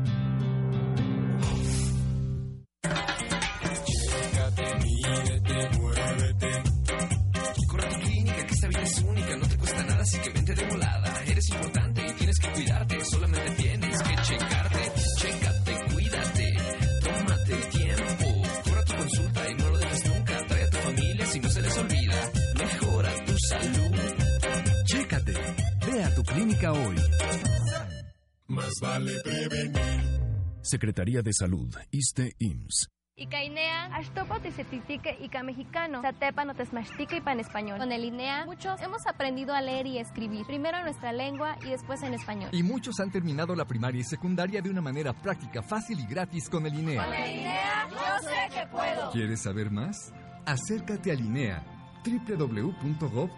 [30.72, 32.88] Secretaría de Salud, ISTE-IMSS.
[33.18, 37.78] Icainea, Ashtopa Tizetitique Ica Mexicano, Zatepa Notesmachtique y Pan Español.
[37.78, 41.72] Con el INEA, muchos hemos aprendido a leer y escribir, primero en nuestra lengua y
[41.72, 42.52] después en español.
[42.54, 46.50] Y muchos han terminado la primaria y secundaria de una manera práctica, fácil y gratis
[46.50, 47.06] con el INEA.
[47.30, 49.12] INEA, yo sé que puedo.
[49.12, 50.14] ¿Quieres saber más?
[50.46, 51.66] Acércate al INEA
[52.06, 53.36] www.gov.mx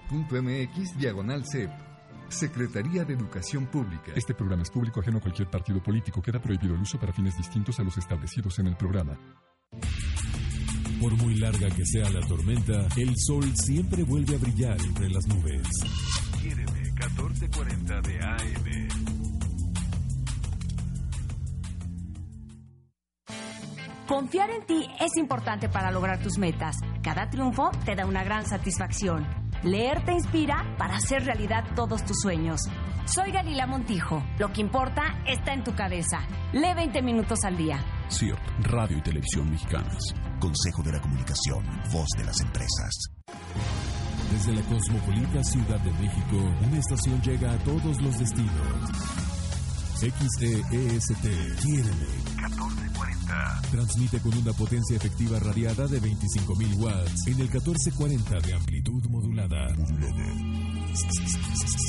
[1.00, 1.72] diagonal CEP.
[2.34, 4.12] Secretaría de Educación Pública.
[4.15, 6.22] Este programa es público ajeno a cualquier partido político.
[6.22, 9.17] Queda prohibido el uso para fines distintos a los establecidos en el programa.
[11.00, 15.28] Por muy larga que sea la tormenta, el sol siempre vuelve a brillar entre las
[15.28, 15.67] nubes.
[16.41, 18.88] Quiéreme, 1440 de AM.
[24.08, 26.78] Confiar en ti es importante para lograr tus metas.
[27.02, 29.43] Cada triunfo te da una gran satisfacción.
[29.63, 32.60] Leer te inspira para hacer realidad todos tus sueños.
[33.06, 34.21] Soy Galila Montijo.
[34.38, 36.19] Lo que importa está en tu cabeza.
[36.52, 37.80] Lee 20 minutos al día.
[38.10, 40.04] CIRT, Radio y Televisión Mexicanas.
[40.39, 42.91] Consejo de la Comunicación, voz de las empresas.
[44.32, 48.91] Desde la cosmopolita Ciudad de México, una estación llega a todos los destinos.
[49.95, 51.21] XEST,
[51.62, 51.91] tiene
[52.41, 52.83] 14
[53.72, 59.76] Transmite con una potencia efectiva radiada de 25.000 watts en el 1440 de amplitud modulada.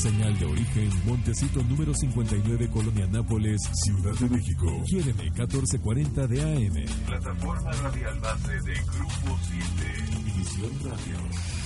[0.03, 4.67] Señal de origen, Montecito número 59, Colonia Nápoles, Ciudad de México.
[4.91, 7.07] GM 1440 de AM.
[7.07, 10.25] Plataforma radial base de Grupo 7.
[10.25, 11.64] División Radio.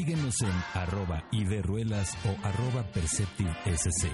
[0.00, 4.08] Síguenos en arroba Iberruelas o arroba PerceptiveSC.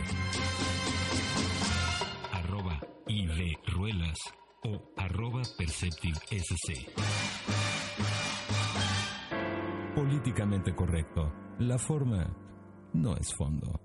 [2.33, 4.19] Arroba Iberruelas
[4.65, 6.91] o arroba PerceptiveSC.
[9.95, 11.33] Políticamente correcto.
[11.61, 12.37] La forma
[12.93, 13.81] no es fondo.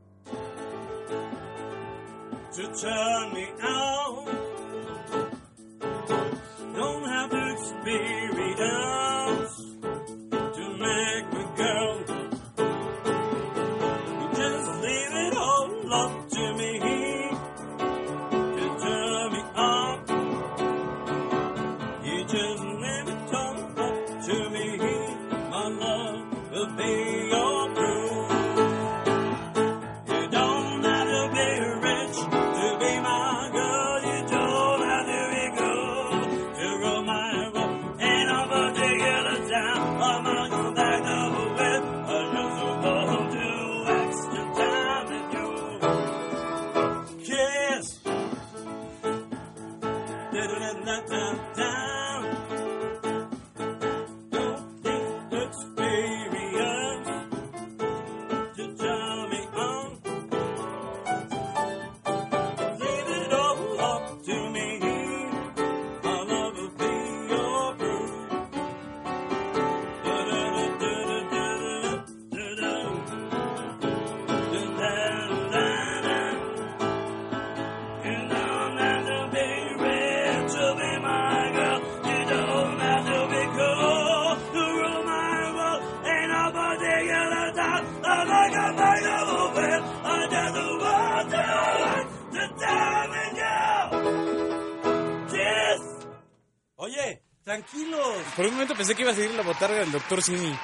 [99.61, 100.57] Botarga del doctor Simi.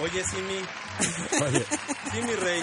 [0.00, 0.60] Oye, Simi.
[1.44, 1.64] Oye.
[2.12, 2.62] Simi Rey.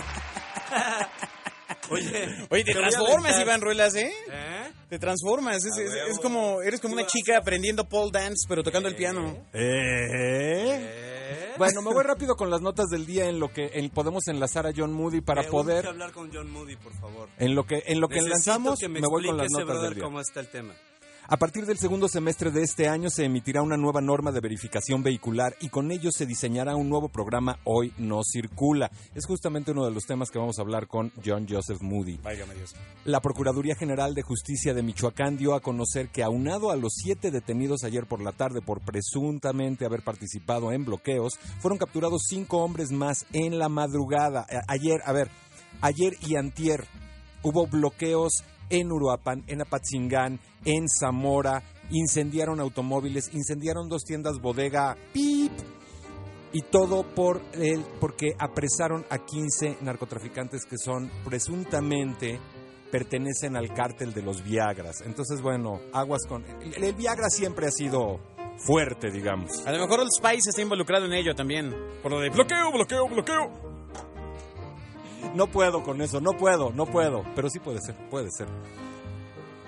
[1.90, 3.40] Oye, Oye, te te transformas.
[3.42, 4.12] Iván Ruelas, ¿eh?
[4.32, 4.72] ¿Eh?
[4.90, 5.58] Te transformas.
[5.58, 9.38] Es, es- es como, eres como una chica aprendiendo pole dance, pero tocando el piano.
[9.54, 11.54] ¿Eh?
[11.58, 14.66] Bueno, me voy rápido con las notas del día en lo que en- podemos enlazar
[14.68, 17.30] a John Moody para Me poder hablar con John Moody, por favor.
[17.38, 19.68] en lo que en lo que Necesito enlazamos que me, me, voy con las notas
[19.68, 20.04] brother del día.
[20.04, 20.74] cómo está el tema.
[21.28, 25.02] A partir del segundo semestre de este año se emitirá una nueva norma de verificación
[25.02, 28.92] vehicular y con ello se diseñará un nuevo programa Hoy no circula.
[29.16, 32.18] Es justamente uno de los temas que vamos a hablar con John Joseph Moody.
[32.18, 32.76] Válgame Dios.
[33.06, 37.32] La Procuraduría General de Justicia de Michoacán dio a conocer que aunado a los siete
[37.32, 42.92] detenidos ayer por la tarde por presuntamente haber participado en bloqueos, fueron capturados cinco hombres
[42.92, 44.46] más en la madrugada.
[44.68, 45.32] Ayer, a ver,
[45.82, 46.86] ayer y antier
[47.42, 55.52] hubo bloqueos en Uruapan, en Apatzingán, en Zamora, incendiaron automóviles, incendiaron dos tiendas bodega, pip,
[56.56, 62.40] y todo por el, porque apresaron a 15 narcotraficantes que son presuntamente
[62.90, 65.02] pertenecen al cártel de los Viagras.
[65.06, 66.46] Entonces, bueno, aguas con...
[66.62, 68.22] El, el Viagra siempre ha sido
[68.58, 69.68] fuerte, digamos.
[69.68, 71.76] A lo mejor el Spice está involucrado en ello también.
[72.02, 73.75] Por lo de bloqueo, bloqueo, bloqueo.
[75.36, 77.24] No puedo con eso, no puedo, no puedo.
[77.36, 78.48] Pero sí puede ser, puede ser.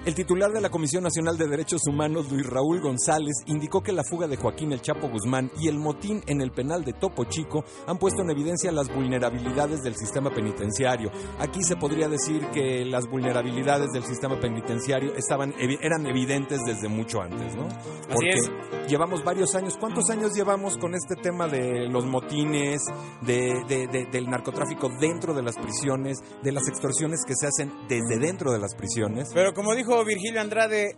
[0.07, 4.05] El titular de la Comisión Nacional de Derechos Humanos, Luis Raúl González, indicó que la
[4.05, 7.65] fuga de Joaquín El Chapo Guzmán y el motín en el penal de Topo Chico
[7.85, 11.11] han puesto en evidencia las vulnerabilidades del sistema penitenciario.
[11.39, 17.19] Aquí se podría decir que las vulnerabilidades del sistema penitenciario estaban eran evidentes desde mucho
[17.21, 17.67] antes, ¿no?
[18.09, 18.49] Porque es.
[18.87, 19.75] llevamos varios años.
[19.77, 22.79] ¿Cuántos años llevamos con este tema de los motines,
[23.23, 27.73] de, de- de- del narcotráfico dentro de las prisiones, de las extorsiones que se hacen
[27.89, 29.27] desde dentro de las prisiones?
[29.33, 30.95] Pero como dijo Virgilio Andrade,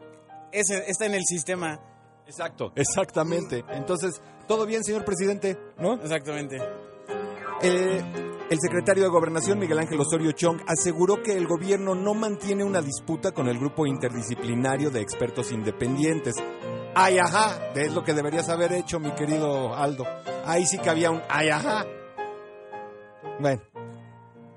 [0.51, 1.79] está en el sistema.
[2.25, 2.71] Exacto.
[2.75, 3.63] Exactamente.
[3.69, 5.95] Entonces, todo bien, señor presidente, ¿no?
[5.95, 6.57] Exactamente.
[7.61, 8.01] Eh,
[8.49, 12.81] el secretario de Gobernación, Miguel Ángel Osorio Chong, aseguró que el gobierno no mantiene una
[12.81, 16.35] disputa con el grupo interdisciplinario de expertos independientes.
[16.95, 20.03] Ay, ajá, es lo que deberías haber hecho, mi querido Aldo.
[20.45, 21.85] Ahí sí que había un ay, ajá.
[23.39, 23.61] Bueno,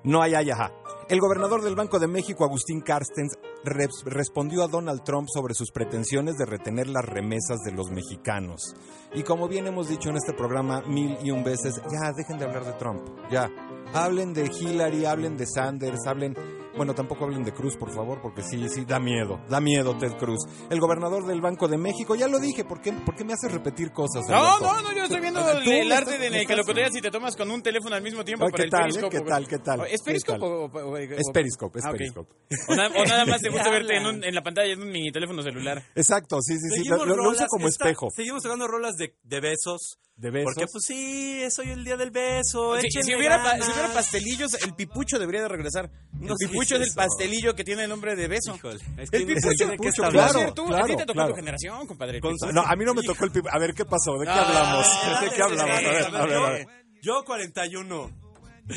[0.04, 0.72] no hay ay, ajá.
[1.08, 6.36] El gobernador del Banco de México, Agustín Carstens, respondió a Donald Trump sobre sus pretensiones
[6.36, 8.74] de retener las remesas de los mexicanos.
[9.14, 12.44] Y como bien hemos dicho en este programa mil y un veces, ya dejen de
[12.44, 13.48] hablar de Trump, ya.
[13.94, 16.34] Hablen de Hillary, hablen de Sanders, hablen...
[16.74, 20.16] Bueno, tampoco hablen de Cruz, por favor, porque sí, sí, da miedo, da miedo Ted
[20.16, 20.40] Cruz.
[20.70, 23.52] El gobernador del Banco de México, ya lo dije, ¿por qué, por qué me haces
[23.52, 24.24] repetir cosas?
[24.26, 24.72] No, Alberto?
[24.72, 27.50] no, no, yo estoy viendo el, arte estás- de estás- controlas y te tomas con
[27.50, 28.84] un teléfono al mismo tiempo Ay, para ¿qué el tal, eh?
[28.84, 29.16] Periscope.
[29.18, 29.80] ¿Qué tal, qué tal?
[29.82, 30.48] ¿Es ¿Qué Periscope tal?
[30.48, 31.90] o, o- o- Es Periscope, es Ah.
[31.92, 32.32] Periscope.
[32.68, 34.82] O, nada, o nada más te gusta ¿Qué verte en, un- en la pantalla en
[34.82, 35.82] un mini teléfono celular.
[35.94, 36.88] Exacto, sí, sí, sí.
[36.88, 38.08] Lo, lo uso como esta- espejo.
[38.14, 39.98] Seguimos tocando rolas de, de besos.
[40.16, 40.52] ¿De besos?
[40.54, 42.78] Porque pues sí, es hoy el día del beso.
[42.78, 45.90] Si, échenle si hubiera, pa- si hubiera pastelillos, el pipucho debería de regresar.
[46.12, 48.54] No el pipucho es es el pastelillo que tiene el nombre de beso.
[48.54, 50.12] Híjole, es el que pipucho, no sé de qué está Tú.
[50.12, 51.28] Claro, a ti claro, te tocó claro.
[51.30, 52.16] tu generación, compadre.
[52.18, 52.52] el pipucho.
[52.52, 54.12] No, a mí no me tocó el pip- A ver, ¿qué pasó?
[54.18, 54.86] ¿De qué Ah, hablamos?
[54.86, 55.62] dale, ¿De qué hablamos?
[55.62, 56.52] A ver, a ver, a dale.
[56.58, 56.66] ver.
[57.02, 58.10] Yo 41.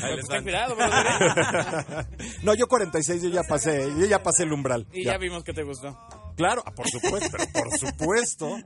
[0.01, 2.07] Ahí Pues les cuidado, brother.
[2.43, 4.87] No, yo 46, yo ya pasé, yo ya pasé el umbral.
[4.91, 5.95] Y ya vimos que te gustó.
[6.35, 8.57] Claro, ah, por supuesto, pero por supuesto.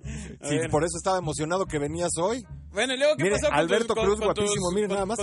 [0.43, 2.43] Sí, por eso estaba emocionado que venías hoy.
[2.72, 4.89] Bueno, y luego, ¿qué Mire, pasó con Alberto tus- con- Cruz, con tus- guapísimo, miren
[4.89, 5.20] con- nada más.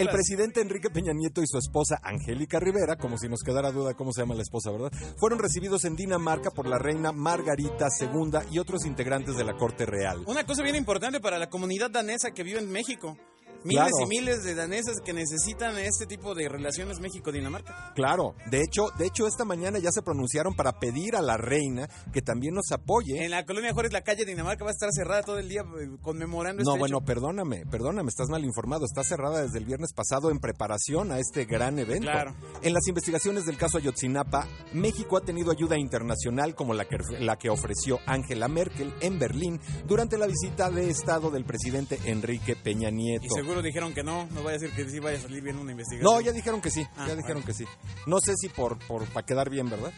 [0.00, 3.94] El presidente Enrique Peña Nieto y su esposa Angélica Rivera, como si nos quedara duda
[3.94, 4.90] cómo se llama la esposa, ¿verdad?
[5.16, 9.86] Fueron recibidos en Dinamarca por la reina Margarita II y otros integrantes de la corte
[9.86, 10.22] real.
[10.26, 13.16] Una cosa bien importante para la comunidad danesa que vive en México.
[13.64, 13.96] Miles Claro.
[14.04, 17.92] y miles de daneses que necesitan este tipo de relaciones México-Dinamarca.
[17.94, 21.88] Claro, de hecho, de hecho esta mañana ya se pronunciaron para pedir a la reina
[22.12, 23.24] que también nos apoye.
[23.24, 25.88] En la colonia Juárez, la calle Dinamarca va a estar cerrada todo el día eh,
[26.02, 27.04] conmemorando No, este bueno, hecho.
[27.06, 28.84] perdóname, perdóname, estás mal informado.
[28.84, 32.02] Está cerrada desde el viernes pasado en preparación a este gran evento.
[32.10, 32.34] Claro.
[32.62, 37.36] En las investigaciones del caso Ayotzinapa, México ha tenido ayuda internacional como la que, la
[37.36, 42.90] que ofreció Angela Merkel en Berlín durante la visita de Estado del presidente Enrique Peña
[42.90, 43.26] Nieto.
[43.26, 45.56] Y seguro dijeron que no, no vaya a decir que sí vaya a salir bien
[45.56, 46.12] una investigación.
[46.12, 47.64] No, ya dijeron que sí, Ah, ya dijeron que sí.
[48.06, 49.90] No sé si por, por para quedar bien, ¿verdad?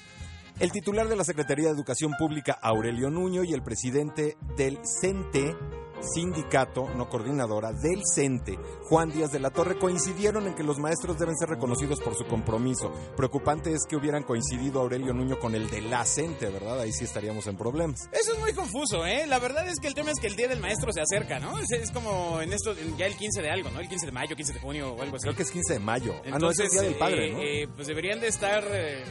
[0.60, 5.56] El titular de la Secretaría de Educación Pública, Aurelio Nuño, y el presidente del CENTE,
[6.02, 11.18] sindicato, no coordinadora, del CENTE, Juan Díaz de la Torre, coincidieron en que los maestros
[11.18, 12.92] deben ser reconocidos por su compromiso.
[13.16, 16.80] Preocupante es que hubieran coincidido Aurelio Nuño con el de la CENTE, ¿verdad?
[16.80, 18.08] Ahí sí estaríamos en problemas.
[18.12, 19.26] Eso es muy confuso, ¿eh?
[19.26, 21.58] La verdad es que el tema es que el Día del Maestro se acerca, ¿no?
[21.58, 23.80] Es, es como en esto, ya el 15 de algo, ¿no?
[23.80, 25.24] El 15 de mayo, 15 de junio o algo así.
[25.24, 26.14] Creo que es 15 de mayo.
[26.32, 27.40] ah, no, es el Entonces, Día del Padre, eh, ¿no?
[27.40, 29.04] eh, pues deberían de estar eh,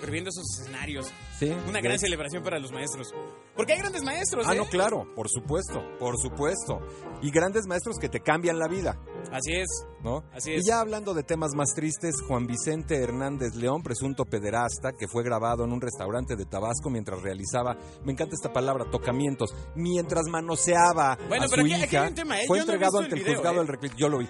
[0.00, 1.10] previendo esos escenarios.
[1.38, 1.50] Sí.
[1.68, 3.12] Una gran celebración para los maestros.
[3.56, 4.58] Porque hay grandes maestros, Ah, ¿eh?
[4.58, 6.80] no, claro, por supuesto, por supuesto.
[7.22, 8.98] Y grandes maestros que te cambian la vida.
[9.32, 9.68] Así es.
[10.02, 10.24] ¿no?
[10.32, 10.62] Así es.
[10.64, 15.22] Y ya hablando de temas más tristes, Juan Vicente Hernández León, presunto pederasta, que fue
[15.22, 21.18] grabado en un restaurante de Tabasco mientras realizaba, me encanta esta palabra, tocamientos, mientras manoseaba
[21.28, 22.44] Bueno, a pero su aquí- aquí hija, hay un tema, ¿eh?
[22.46, 23.58] fue Yo entregado ante el video, juzgado ¿eh?
[23.58, 23.94] del recluso.
[23.98, 24.28] Yo lo vi,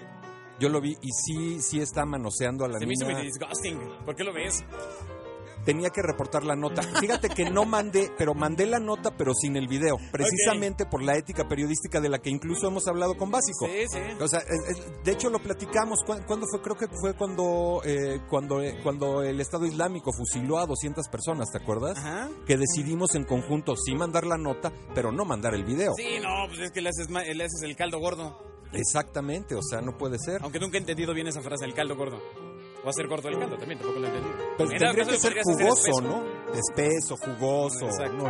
[0.58, 3.18] yo lo vi, y sí, sí está manoseando a la Se me hizo niña.
[3.18, 3.78] muy disgusting.
[4.04, 4.64] ¿Por qué lo ves?
[5.64, 6.82] Tenía que reportar la nota.
[7.00, 11.16] Fíjate que no mandé, pero mandé la nota, pero sin el video, precisamente por la
[11.16, 13.66] ética periodística de la que incluso hemos hablado con Básico.
[13.66, 13.98] Sí, sí.
[14.20, 16.00] O sea, es- es- de hecho lo platicamos.
[16.06, 16.62] ¿Cuá- ¿Cuándo fue?
[16.62, 21.48] Creo que fue cuando eh, cuando eh, cuando el Estado Islámico fusiló a 200 personas,
[21.52, 21.98] ¿te acuerdas?
[21.98, 22.28] Ajá.
[22.46, 25.92] Que decidimos en conjunto sí mandar la nota, pero no mandar el video.
[25.96, 28.38] Sí, no, pues es que le haces, le haces el caldo gordo.
[28.72, 30.40] Exactamente, o sea, no puede ser.
[30.42, 32.20] Aunque nunca he entendido bien esa frase, el caldo gordo.
[32.84, 34.36] O hacer gordo el caldo, también tampoco lo he entendido.
[34.56, 36.00] Pero En tendría que ser jugoso, espeso.
[36.00, 36.24] ¿no?
[36.54, 37.86] Espeso, jugoso.
[37.86, 38.26] Exacto.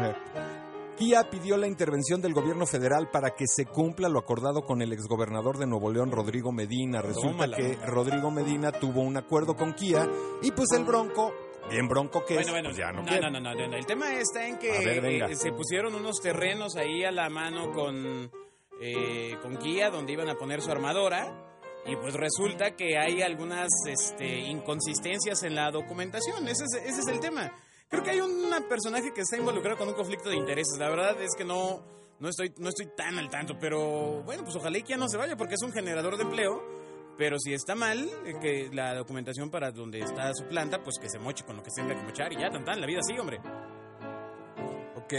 [0.96, 4.92] Kia pidió la intervención del gobierno federal para que se cumpla lo acordado con el
[4.92, 7.00] exgobernador de Nuevo León, Rodrigo Medina.
[7.00, 7.56] Resulta Tómala.
[7.56, 10.06] que Rodrigo Medina tuvo un acuerdo con Kia
[10.42, 11.32] y pues el bronco,
[11.70, 13.76] bien bronco que Bueno, es, bueno, pues ya no, no, no, no, no, no.
[13.76, 17.30] El tema está en que A ver, eh, se pusieron unos terrenos ahí a la
[17.30, 18.30] mano con,
[18.82, 21.46] eh, con Kia donde iban a poner su armadora.
[21.86, 26.46] Y pues resulta que hay algunas este, inconsistencias en la documentación.
[26.46, 27.52] Ese es, ese es el tema.
[27.88, 30.78] Creo que hay un personaje que está involucrado con un conflicto de intereses.
[30.78, 31.82] La verdad es que no,
[32.20, 33.58] no, estoy, no estoy tan al tanto.
[33.58, 36.62] Pero bueno, pues ojalá y Kia no se vaya porque es un generador de empleo.
[37.18, 41.08] Pero si está mal, eh, que la documentación para donde está su planta, pues que
[41.08, 43.20] se moche con lo que tenga que mochar y ya, tan tan, la vida sigue,
[43.20, 43.40] hombre.
[44.96, 45.12] Ok,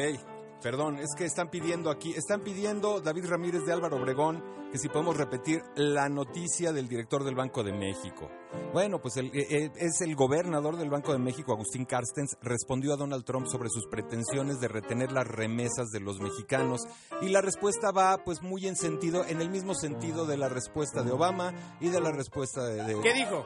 [0.62, 4.88] perdón, es que están pidiendo aquí, están pidiendo David Ramírez de Álvaro Obregón que si
[4.88, 8.30] podemos repetir la noticia del director del Banco de México.
[8.74, 12.94] Bueno, pues el, eh, eh, es el gobernador del Banco de México, Agustín Carstens, respondió
[12.94, 16.82] a Donald Trump sobre sus pretensiones de retener las remesas de los mexicanos
[17.22, 21.04] y la respuesta va pues muy en sentido, en el mismo sentido de la respuesta
[21.04, 22.84] de Obama y de la respuesta de...
[22.84, 23.46] de- ¿Qué dijo?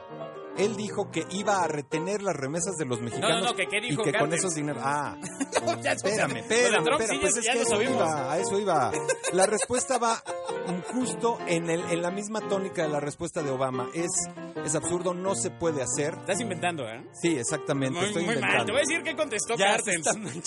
[0.58, 4.00] Él dijo que iba a retener las remesas de los mexicanos no, que qué dijo
[4.02, 4.82] y que con esos dineros...
[4.84, 5.16] Ah,
[5.82, 8.92] Ya, espérame, espérame, espérame, sí, pues es que eso iba, a eso iba.
[9.32, 10.22] La respuesta va
[10.92, 13.88] justo en, el, en la misma tónica de la respuesta de Obama.
[13.92, 14.08] Es,
[14.64, 16.14] es absurdo, no se puede hacer.
[16.20, 17.04] Estás inventando, ¿eh?
[17.20, 18.36] Sí, exactamente, Muy, estoy muy mal.
[18.36, 18.64] inventando.
[18.66, 20.30] Te voy a decir qué contestó Ya manchando.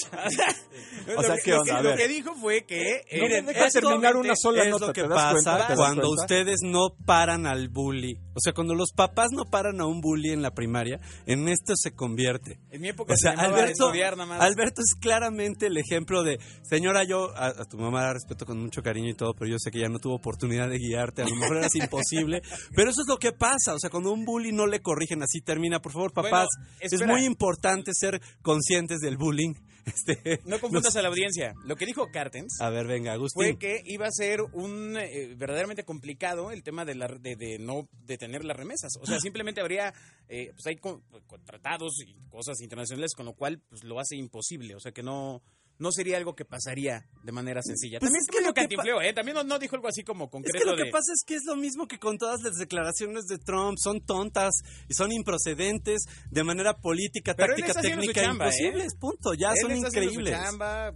[1.17, 1.77] O sea, Lo que- ¿qué lo onda?
[1.81, 3.01] que- Lo que dijo fue que...
[3.11, 5.51] No me miren, deja terminar una sola es nota, lo que ¿te das pasa cuenta?
[5.53, 6.21] ¿Te das cuando cuenta?
[6.21, 8.15] ustedes no paran al bully.
[8.35, 11.73] O sea, cuando los papás no paran a un bully en la primaria, en esto
[11.75, 12.59] se convierte.
[12.69, 14.41] En mi época O sea, se Alberto, estudiar nada más.
[14.41, 18.59] Alberto es claramente el ejemplo de, señora, yo a, a tu mamá la respeto con
[18.61, 21.25] mucho cariño y todo, pero yo sé que ya no tuvo oportunidad de guiarte, a
[21.27, 22.41] lo mejor eras imposible,
[22.75, 25.41] pero eso es lo que pasa, o sea, cuando un bully no le corrigen así
[25.41, 29.53] termina, por favor, papás, Bueno, es muy importante ser conscientes del bullying.
[29.89, 31.55] Este, No confundas a la audiencia.
[31.65, 33.41] Lo que dijo Cartens A ver, venga, Agustín.
[33.43, 37.57] fue que iba a ser un eh, verdaderamente complicado el tema de, la, de, de
[37.57, 38.91] no detener las remesas.
[39.01, 39.91] O sea, simplemente habría,
[40.27, 44.15] eh, pues hay co- co- tratados y cosas internacionales con lo cual pues, lo hace
[44.15, 44.75] imposible.
[44.75, 45.41] O sea, que no,
[45.79, 47.99] no sería algo que pasaría de manera sencilla.
[47.99, 49.13] Pues También es es que lo que cantinfleo, ¿eh?
[49.13, 51.35] También no, no dijo algo así como Es concreto que lo que pasa es que
[51.35, 53.77] es lo mismo que con todas las declaraciones de Trump.
[53.81, 54.53] Son tontas
[54.87, 58.49] y son improcedentes de manera política, Pero táctica, técnica, chamba, ¿eh?
[58.49, 58.95] imposibles.
[58.99, 59.33] Punto.
[59.33, 60.33] Ya Él son haciendo su increíbles.
[60.33, 60.93] chamba,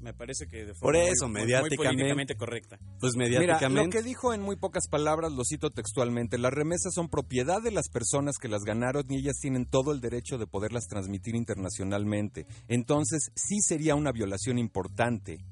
[0.00, 1.76] me parece que de Por forma eso, muy- muy- mediáticamente.
[1.76, 2.78] Muy políticamente correcta.
[3.00, 3.96] Pues Mira, lo mediáticamente.
[3.98, 7.88] que dijo en muy pocas palabras, lo cito textualmente, las remesas son propiedad de las
[7.88, 12.46] personas que las ganaron y ellas tienen todo el derecho de poderlas transmitir internacionalmente.
[12.68, 15.44] Entonces, sí sería una violación importante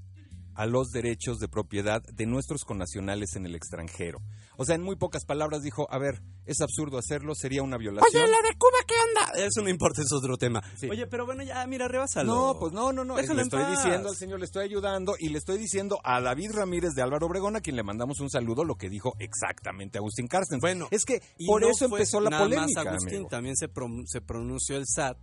[0.55, 4.18] a los derechos de propiedad de nuestros connacionales en el extranjero.
[4.61, 8.22] O sea, en muy pocas palabras dijo, a ver, es absurdo hacerlo, sería una violación.
[8.24, 9.46] Oye, la de Cuba, ¿qué onda?
[9.46, 10.61] Eso no importa, es otro tema.
[10.90, 12.34] Oye, pero bueno, ya, mira, rebásalo.
[12.34, 13.14] No, pues no, no, no.
[13.14, 13.84] Déjalo le en estoy paz.
[13.84, 17.26] diciendo al señor, le estoy ayudando y le estoy diciendo a David Ramírez de Álvaro
[17.26, 20.61] Obregón, a quien le mandamos un saludo, lo que dijo exactamente Agustín Carstens.
[20.61, 22.82] Bueno, es que Y por no eso empezó la nada polémica.
[22.82, 23.28] Más Agustín amigo.
[23.28, 25.18] también se pronunció el SAT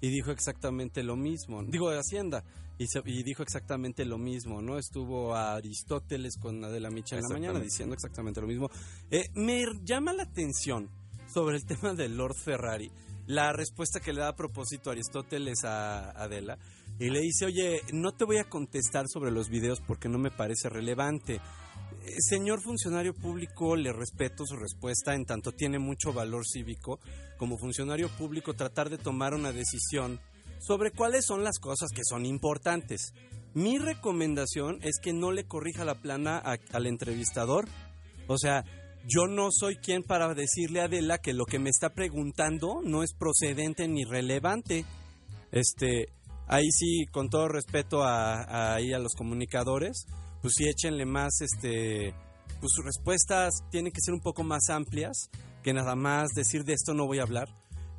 [0.00, 1.62] y dijo exactamente lo mismo.
[1.62, 2.42] Digo, de Hacienda.
[2.78, 4.78] Y, se- y dijo exactamente lo mismo, ¿no?
[4.78, 8.70] Estuvo Aristóteles con Adela Micha en la mañana diciendo exactamente lo mismo.
[9.10, 10.88] Eh, me llama la atención
[11.32, 12.90] sobre el tema de Lord Ferrari,
[13.26, 16.56] la respuesta que le da a propósito Aristóteles a Adela.
[17.00, 20.30] Y le dice, oye, no te voy a contestar sobre los videos porque no me
[20.30, 21.34] parece relevante.
[22.04, 26.98] Eh, Señor funcionario público, le respeto su respuesta en tanto tiene mucho valor cívico.
[27.36, 30.20] Como funcionario público, tratar de tomar una decisión
[30.60, 33.12] sobre cuáles son las cosas que son importantes.
[33.54, 37.66] Mi recomendación es que no le corrija la plana al entrevistador.
[38.26, 38.64] O sea,
[39.06, 43.02] yo no soy quien para decirle a Adela que lo que me está preguntando no
[43.02, 44.84] es procedente ni relevante.
[45.50, 46.08] Este,
[46.46, 50.06] ahí sí, con todo respeto a, a- ahí a los comunicadores,
[50.42, 52.12] pues sí échenle más, este,
[52.60, 55.30] pues sus respuestas tienen que ser un poco más amplias
[55.62, 57.48] que nada más decir de esto no voy a hablar.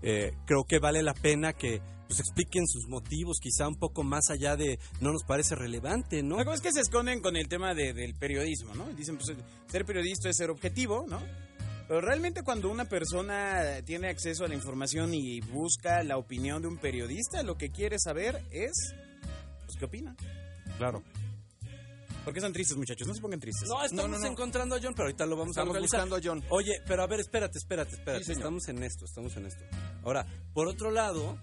[0.02, 4.32] Eh, creo que vale la pena que pues expliquen sus motivos, quizá un poco más
[4.32, 6.38] allá de no nos parece relevante, ¿no?
[6.38, 8.86] La cosa es que se esconden con el tema de- del periodismo, ¿no?
[8.94, 9.32] Dicen, pues,
[9.68, 11.22] ser periodista es ser objetivo, ¿no?
[11.88, 16.68] Pero realmente cuando una persona tiene acceso a la información y busca la opinión de
[16.68, 18.72] un periodista, lo que quiere saber es,
[19.68, 20.16] pues, ¿qué opina?
[20.80, 21.04] Claro.
[22.26, 23.08] ¿Por qué están tristes, muchachos?
[23.08, 23.68] No se pongan tristes.
[23.70, 26.02] No, estamos encontrando a John, pero ahorita lo vamos Estamos a localizar.
[26.08, 26.44] buscando a John.
[26.50, 28.24] Oye, pero a ver, espérate, espérate, espérate.
[28.26, 29.64] Sí, estamos en esto, estamos en esto.
[30.04, 31.40] Ahora, por otro lado,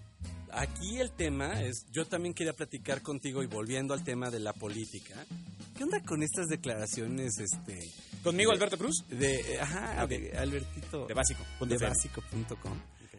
[0.51, 4.53] aquí el tema es, yo también quería platicar contigo y volviendo al tema de la
[4.53, 5.15] política.
[5.75, 7.91] ¿Qué onda con estas declaraciones, este...
[8.23, 9.03] ¿Conmigo, de- Alberto Cruz?
[9.09, 10.09] De, ajá, Ok.
[10.09, 11.05] de Albertito.
[11.05, 11.89] De básico, De FM.
[11.89, 12.73] básico.com.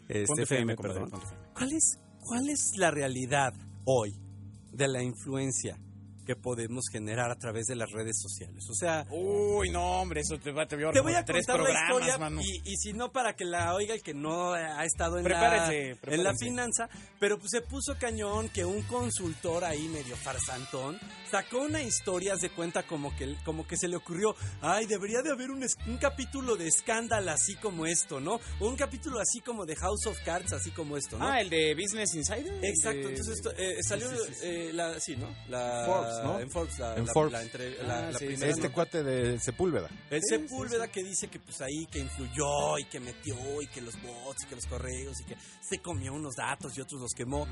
[0.09, 1.11] Este, FM, perdón.
[1.55, 3.53] ¿Cuál es, ¿Cuál es la realidad
[3.84, 4.14] hoy
[4.72, 5.78] de la influencia
[6.28, 8.62] que podemos generar a través de las redes sociales?
[8.68, 9.06] O sea...
[9.10, 12.18] Uy, no, hombre, eso te va te veo Te voy a tres contar la historia
[12.18, 12.42] mano.
[12.42, 15.28] y, y si no para que la oiga el que no ha estado en, la,
[15.30, 21.00] Prepárese, en la finanza, pero pues se puso cañón que un consultor ahí medio farsantón
[21.30, 25.30] sacó una historia de cuenta como que como que se le ocurrió, ay, debería de
[25.30, 28.38] haber un, un capítulo de escándalo así como esto, ¿no?
[28.60, 31.26] O un capítulo así como de House of Cards así como esto, ¿no?
[31.26, 32.52] Ah, el de Business Insider.
[32.62, 34.40] Exacto, de- entonces esto, eh, salió Sí, sí, sí.
[34.46, 35.34] eh, la sí, ¿no?
[35.48, 36.40] La Forbes, ¿no?
[36.40, 37.32] en Forbes la, En la- Forbes.
[37.32, 38.74] la entre- la- Ah, la sí, primera Este nota.
[38.74, 39.88] cuate de Sepúlveda.
[40.10, 43.66] El Sí, Sepúlveda sí, que dice que pues ahí que influyó y que metió y
[43.66, 45.36] que los bots y que los correos y que
[45.68, 47.46] se comió unos datos y otros los quemó.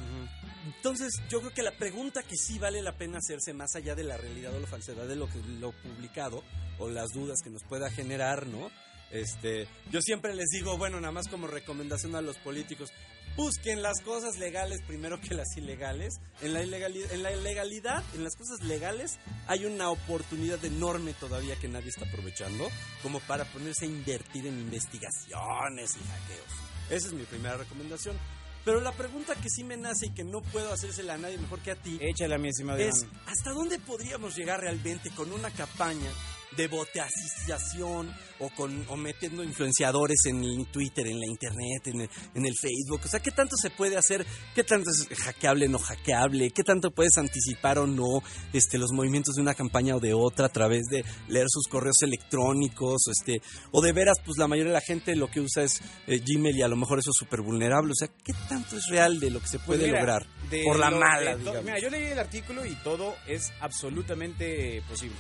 [0.67, 4.05] Entonces yo creo que la pregunta que sí vale la pena hacerse más allá de
[4.05, 6.43] la realidad o la falsedad de lo que lo publicado
[6.79, 8.71] o las dudas que nos pueda generar, ¿no?
[9.11, 12.91] Este, yo siempre les digo, bueno, nada más como recomendación a los políticos,
[13.37, 16.15] busquen las cosas legales primero que las ilegales.
[16.41, 21.57] En la ilegalidad, en la ilegalidad, en las cosas legales, hay una oportunidad enorme todavía
[21.57, 22.69] que nadie está aprovechando,
[23.03, 26.91] como para ponerse a invertir en investigaciones y hackeos.
[26.91, 28.17] Esa es mi primera recomendación.
[28.65, 31.61] Pero la pregunta que sí me nace y que no puedo hacérsela a nadie mejor
[31.61, 33.21] que a ti Échale a mi estimado es Iván.
[33.27, 36.11] hasta dónde podríamos llegar realmente con una campaña
[36.57, 42.11] de boteasización o con o metiendo influenciadores en el Twitter, en la internet, en el,
[42.35, 43.01] en el Facebook.
[43.05, 44.27] O sea, ¿qué tanto se puede hacer?
[44.55, 46.51] ¿Qué tanto es hackeable, no hackeable?
[46.51, 50.47] ¿Qué tanto puedes anticipar o no este, los movimientos de una campaña o de otra
[50.47, 53.03] a través de leer sus correos electrónicos?
[53.07, 53.41] O, este,
[53.73, 56.57] o de veras, pues la mayoría de la gente lo que usa es eh, Gmail
[56.57, 57.93] y a lo mejor eso es súper vulnerable.
[57.93, 60.27] O sea, ¿qué tanto es real de lo que se Pues puede mira, lograr?
[60.65, 61.37] Por la lo- mala.
[61.63, 65.17] Mira, yo leí el artículo y todo es absolutamente posible.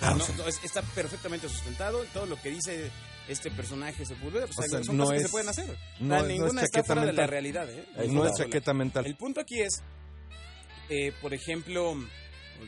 [0.00, 2.04] Ah, No, o sea- no, es- está perfectamente sustentado.
[2.12, 2.90] Todo lo que dice
[3.28, 5.78] este personaje pues, O sea, son no cosas que es- se pueden hacer.
[6.00, 7.70] No- no es ninguna está fuera de la realidad.
[7.70, 7.84] ¿eh?
[7.96, 8.30] No es Ninguna.
[8.36, 9.06] chaqueta mental.
[9.06, 9.82] El punto aquí es,
[10.90, 11.94] eh, por ejemplo,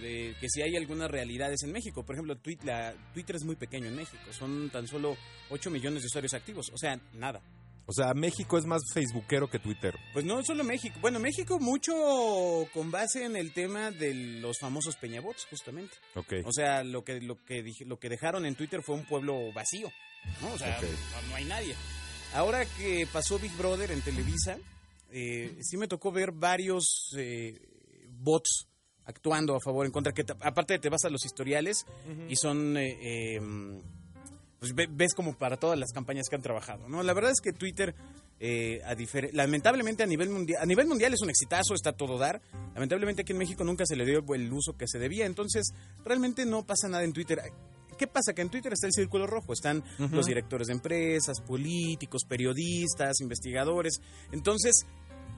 [0.01, 2.05] de que si hay algunas realidades en México.
[2.05, 4.23] Por ejemplo, Twitter, la, Twitter es muy pequeño en México.
[4.33, 5.17] Son tan solo
[5.51, 6.71] 8 millones de usuarios activos.
[6.73, 7.41] O sea, nada.
[7.89, 9.97] O sea, México es más facebookero que tuitero.
[10.13, 10.99] Pues no solo México.
[11.01, 11.93] Bueno, México mucho
[12.75, 15.95] con base en el tema de los famosos peñabots, justamente.
[16.17, 16.35] Ok.
[16.45, 19.53] O sea, lo que lo que dije- lo que dejaron en Twitter fue un pueblo
[19.53, 19.89] vacío,
[20.43, 20.53] ¿no?
[20.55, 21.75] O sea, no, no hay nadie.
[22.35, 24.59] Ahora que pasó Big Brother en Televisa,
[25.11, 27.57] eh, sí me tocó ver varios eh,
[28.11, 28.67] bots
[29.05, 31.87] actuando a favor, en contra, que te- aparte te vas a los historiales
[32.29, 32.99] y son, eh,
[33.37, 33.41] eh,
[34.59, 37.03] pues ve- ves como para todas las campañas que han trabajado, ¿no?
[37.03, 37.95] La verdad es que Twitter,
[38.41, 38.95] eh, a
[39.33, 42.41] lamentablemente a nivel mundial, a nivel mundial es un exitazo, está todo dar.
[42.75, 45.73] Lamentablemente aquí en México nunca se le dio el uso que se debía, entonces
[46.05, 47.41] realmente no pasa nada en Twitter.
[47.99, 48.35] ¿Qué pasa?
[48.35, 54.01] Que en Twitter está el círculo rojo, están los directores de empresas, políticos, periodistas, investigadores.
[54.33, 54.85] Entonces,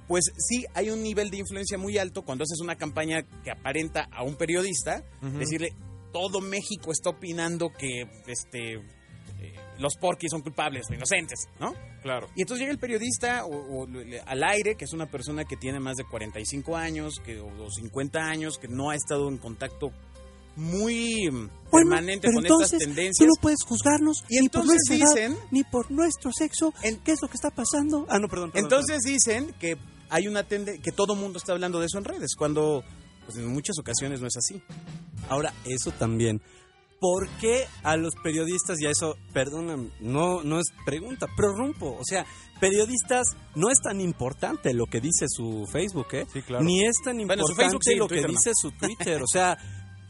[0.09, 4.09] pues sí hay un nivel de influencia muy alto cuando haces una campaña que aparenta
[4.11, 5.05] a un periodista,
[5.39, 5.73] decirle
[6.13, 8.83] todo México está opinando que este
[9.79, 11.75] los porquis son culpables o inocentes, ¿no?
[12.03, 12.29] Claro.
[12.37, 13.87] Y entonces llega el periodista o,
[14.27, 17.71] al aire, que es una persona que tiene más de 45 años que, o, o
[17.71, 19.93] 50 años, que no ha estado en contacto
[20.57, 23.27] muy mm, permanente pero con entonces, estas Tú tendencias.
[23.29, 26.73] no puedes juzgarnos Y ni por edad, dicen- ni por nuestro sexo.
[26.83, 28.07] ¿Qué es lo que está pasando?
[28.09, 28.51] Ah, no, perdón.
[28.51, 29.77] perdón, Entonces dicen que
[30.11, 32.83] hay una tendencia, que todo mundo está hablando de eso en redes, cuando
[33.27, 34.61] pues, en muchas ocasiones no es así.
[35.29, 36.41] Ahora, eso también.
[37.01, 41.97] ¿Por qué a los periodistas, y a eso, perdóname, no, no es pregunta, prorrumpo?
[41.97, 42.27] O sea,
[42.61, 46.27] periodistas no es tan importante lo que dice su Facebook, ¿eh?
[46.45, 46.65] claro.
[46.65, 48.39] Ni es tan Bueno, su importante Facebook sí, lo Twitter que no.
[48.39, 49.23] dice su Twitter.
[49.23, 49.57] O sea,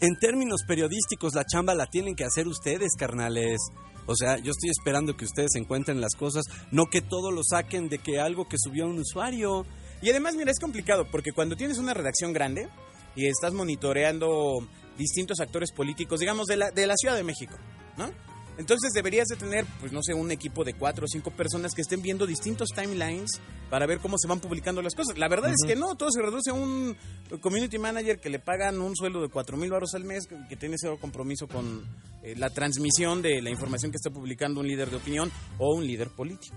[0.00, 3.58] en términos periodísticos, la chamba la tienen que hacer ustedes, carnales.
[4.06, 7.90] O sea, yo estoy esperando que ustedes encuentren las cosas, no que todo lo saquen
[7.90, 9.66] de que algo que subió un usuario.
[10.00, 12.68] Y además, mira, es complicado porque cuando tienes una redacción grande
[13.14, 14.66] y estás monitoreando
[14.98, 17.56] distintos actores políticos, digamos, de la, de la Ciudad de México,
[17.96, 18.10] ¿no?
[18.58, 21.82] Entonces deberías de tener, pues no sé, un equipo de cuatro o cinco personas que
[21.82, 23.40] estén viendo distintos timelines
[23.70, 25.16] para ver cómo se van publicando las cosas.
[25.16, 26.96] La verdad es que no, todo se reduce a un
[27.40, 30.56] community manager que le pagan un sueldo de cuatro mil baros al mes, que, que
[30.56, 31.86] tiene cero compromiso con
[32.24, 35.86] eh, la transmisión de la información que está publicando un líder de opinión o un
[35.86, 36.56] líder político.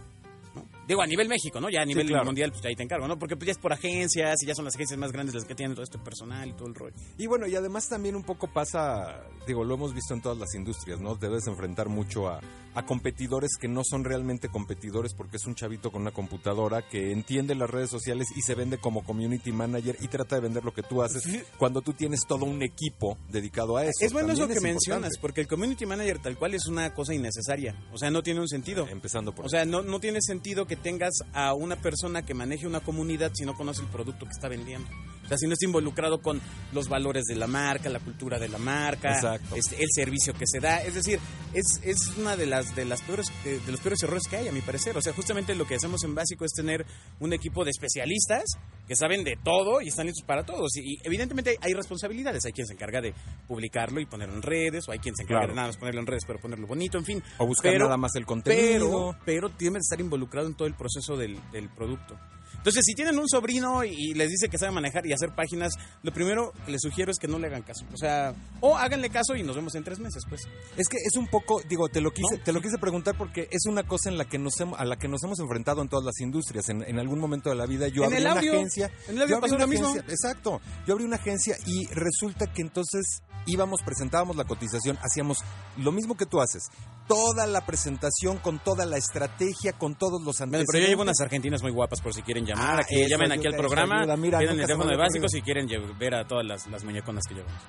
[0.91, 1.69] Digo, a nivel México, ¿no?
[1.69, 2.25] Ya a nivel claro.
[2.25, 3.17] mundial, pues ahí te encargo, ¿no?
[3.17, 5.55] Porque pues, ya es por agencias y ya son las agencias más grandes las que
[5.55, 6.93] tienen todo este personal y todo el rollo.
[7.17, 10.53] Y bueno, y además también un poco pasa, digo, lo hemos visto en todas las
[10.53, 11.15] industrias, ¿no?
[11.15, 12.41] Debes enfrentar mucho a,
[12.73, 17.11] a competidores que no son realmente competidores porque es un chavito con una computadora que
[17.11, 20.73] entiende las redes sociales y se vende como community manager y trata de vender lo
[20.73, 21.23] que tú haces
[21.57, 23.91] cuando tú tienes todo un equipo dedicado a eso.
[24.01, 25.21] es bueno eso que es mencionas, importante.
[25.21, 27.75] porque el community manager tal cual es una cosa innecesaria.
[27.91, 28.87] O sea, no tiene un sentido.
[28.87, 32.67] Empezando por O sea, no, no tiene sentido que tengas a una persona que maneje
[32.67, 34.87] una comunidad si no conoce el producto que está vendiendo.
[35.23, 36.41] O sea, si no está involucrado con
[36.73, 40.59] los valores de la marca, la cultura de la marca, este, el servicio que se
[40.59, 40.81] da.
[40.83, 41.19] Es decir,
[41.53, 44.47] es, es una de las de las peores de, de los peores errores que hay,
[44.49, 44.97] a mi parecer.
[44.97, 46.85] O sea, justamente lo que hacemos en básico es tener
[47.21, 48.43] un equipo de especialistas
[48.87, 50.75] que saben de todo y están listos para todos.
[50.75, 52.43] Y, y evidentemente hay, hay responsabilidades.
[52.45, 53.13] Hay quien se encarga de
[53.47, 55.53] publicarlo y ponerlo en redes, o hay quien se encarga Claro.
[55.53, 57.23] de nada más ponerlo en redes, pero ponerlo bonito, en fin.
[57.37, 59.15] O buscar Pero- nada más el contenido.
[59.15, 62.15] Pero, pero tiene que estar involucrado en todo el proceso del, del producto.
[62.57, 65.73] Entonces, si tienen un sobrino y les dice que sabe manejar y hacer páginas,
[66.03, 67.85] lo primero que les sugiero es que no le hagan caso.
[67.93, 70.41] O sea, o háganle caso y nos vemos en tres meses, pues.
[70.77, 73.65] Es que es un poco, digo, te lo quise, te lo quise preguntar porque es
[73.67, 76.05] una cosa en la que nos hemos, a la que nos hemos enfrentado en todas
[76.05, 76.69] las industrias.
[76.69, 78.91] En, en algún momento de la vida yo En abrí una agencia.
[79.07, 79.87] en el audio yo abrí pasó una lo mismo.
[79.89, 80.61] agencia, Exacto.
[80.85, 85.39] Yo abrí una agencia y resulta que entonces íbamos, presentábamos la cotización, hacíamos
[85.77, 86.63] lo mismo que tú haces.
[87.07, 90.67] Toda la presentación con toda la estrategia, con todos los Bueno, antecedentes.
[90.71, 92.79] pero yo llevo unas argentinas muy guapas por si quieren llamar.
[92.79, 94.05] Ah, aquí, eso llamen aquí al programa.
[94.17, 95.29] Mira, tienen el teléfono de había básico ocurrido.
[95.29, 97.61] si quieren ver a todas las, las muñeconas que llevamos.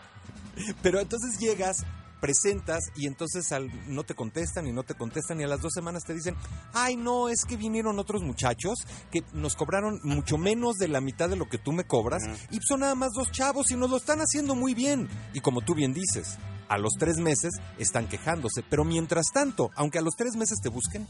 [0.83, 1.77] Pero entonces llegas,
[2.21, 5.73] presentas y entonces al- no te contestan y no te contestan y a las dos
[5.75, 6.37] semanas te dicen,
[6.73, 8.75] ay no, es que vinieron otros muchachos
[9.11, 12.59] que nos cobraron mucho menos de la mitad de lo que tú me cobras y
[12.67, 15.09] son nada más dos chavos y nos lo están haciendo muy bien.
[15.35, 19.99] Y como tú bien dices, a los tres meses están quejándose, pero mientras tanto, aunque
[19.99, 21.09] a los tres meses te busquen,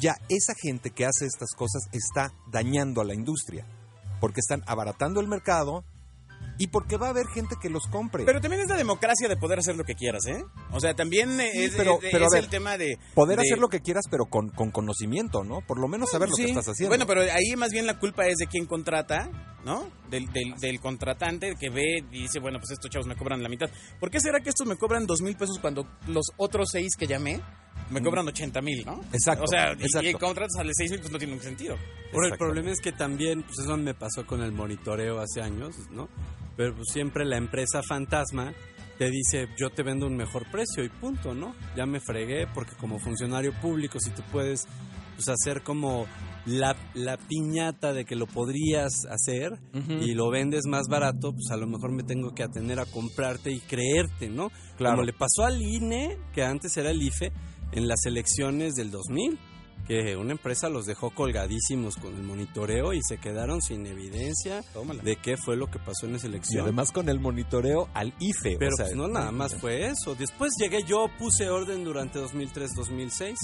[0.00, 3.66] ya esa gente que hace estas cosas está dañando a la industria,
[4.20, 5.84] porque están abaratando el mercado
[6.58, 8.24] y porque va a haber gente que los compre.
[8.24, 10.42] Pero también es la democracia de poder hacer lo que quieras, ¿eh?
[10.72, 12.98] O sea, también Sí, es, pero- es- pero es ver, el tema de...
[13.14, 15.60] Poder de- hacer lo que quieras, pero con, con conocimiento, ¿no?
[15.66, 16.90] Por lo menos saber lo que estás haciendo.
[16.90, 19.30] Bueno, pero ahí más bien la culpa es de quien contrata,
[19.64, 19.88] ¿no?
[20.10, 23.48] Del, del, del contratante que ve y dice, bueno, pues estos chavos me cobran la
[23.48, 23.70] mitad.
[23.98, 27.06] ¿Por qué será que estos me cobran dos mil pesos cuando los otros seis que
[27.06, 27.40] llamé
[27.90, 28.96] me cobran 80 mil, ¿no?
[28.96, 29.00] Mm.
[29.14, 30.08] Exacto, O sea, y- exacto.
[30.08, 31.76] y, contratas al de 6 mil, pues no tiene un sentido.
[32.12, 35.74] Pero el problema es que también, pues eso me pasó con el monitoreo hace años,
[35.90, 36.08] ¿no?
[36.56, 38.52] Pero pues, siempre la empresa fantasma
[38.98, 41.54] te dice, yo te vendo un mejor precio y punto, ¿no?
[41.76, 44.66] Ya me fregué porque como funcionario público, si tú puedes
[45.16, 46.06] pues hacer como
[46.46, 49.92] la, la piñata de que lo podrías hacer Ujú.
[50.02, 53.50] y lo vendes más barato, pues a lo mejor me tengo que atener a comprarte
[53.52, 54.50] y creerte, ¿no?
[54.76, 54.96] Claro.
[54.96, 57.32] Como le pasó al INE, que antes era el IFE,
[57.72, 59.38] en las elecciones del 2000
[59.88, 64.62] que una empresa los dejó colgadísimos con el monitoreo y se quedaron sin evidencia
[65.02, 66.62] de qué fue lo que pasó en esa Y elección.
[66.62, 68.56] además con el monitoreo al IFE.
[68.58, 70.14] Pero o sea, pues no nada más fue eso.
[70.14, 73.34] Después llegué yo, puse orden durante 2003-2006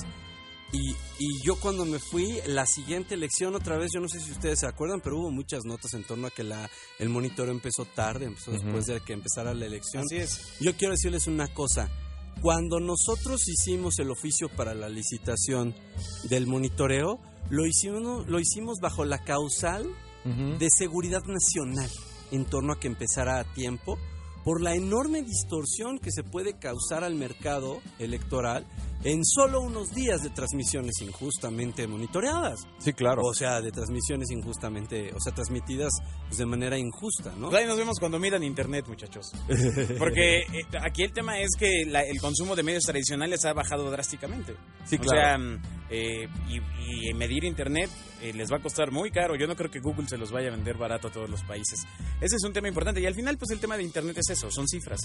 [0.73, 4.31] y, y yo cuando me fui, la siguiente elección otra vez, yo no sé si
[4.31, 6.69] ustedes se acuerdan, pero hubo muchas notas en torno a que la,
[6.99, 10.05] el monitoreo empezó tarde, empezó después de que empezara la elección.
[10.05, 10.59] Así es.
[10.61, 11.89] Yo quiero decirles una cosa.
[12.43, 15.75] Cuando nosotros hicimos el oficio para la licitación
[16.29, 17.19] del monitoreo,
[17.51, 19.87] lo hicimos, lo hicimos bajo la causal
[20.59, 21.89] de seguridad nacional
[22.33, 23.97] en torno a que empezara a tiempo
[24.47, 28.65] por la enorme distorsión que se puede causar al mercado electoral
[29.03, 32.61] en solo unos días de transmisiones injustamente monitoreadas.
[32.79, 33.23] Sí, claro.
[33.25, 35.91] O sea, de transmisiones injustamente, o sea, transmitidas
[36.29, 37.51] pues, de manera injusta, ¿no?
[37.55, 39.33] Ahí nos vemos cuando miran internet, muchachos.
[39.99, 40.47] Porque eh,
[40.81, 44.55] aquí el tema es que la- el consumo de medios tradicionales ha bajado drásticamente.
[44.85, 45.19] Sí, O claro.
[45.21, 47.91] sea, mm, eh, y, y medir internet
[48.23, 49.37] eh, les va a costar muy caro.
[49.37, 51.81] Yo no creo que Google se los vaya a vender barato a todos los países.
[52.21, 53.01] Ese es un tema importante.
[53.01, 55.01] Y al final, pues el tema de internet es eso, son cifras.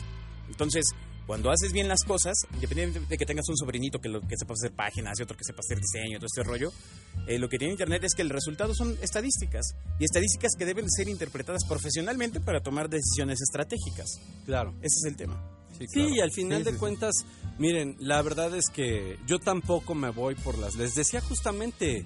[0.50, 0.86] Entonces,
[1.26, 4.54] cuando haces bien las cosas, independientemente de que tengas un sobrinito que, lo, que sepa
[4.54, 6.72] hacer páginas y otro que sepa hacer diseño y todo este rollo,
[7.28, 9.76] eh, lo que tiene Internet es que el resultado son estadísticas.
[10.00, 14.20] Y estadísticas que deben ser interpretadas profesionalmente para tomar decisiones estratégicas.
[14.46, 14.74] Claro.
[14.82, 15.42] Ese es el tema.
[15.88, 17.14] Sí, y al final Sí, de sí, cuentas,
[17.58, 20.76] miren, la verdad es que yo tampoco me voy por las...
[20.76, 22.06] Les decía justamente,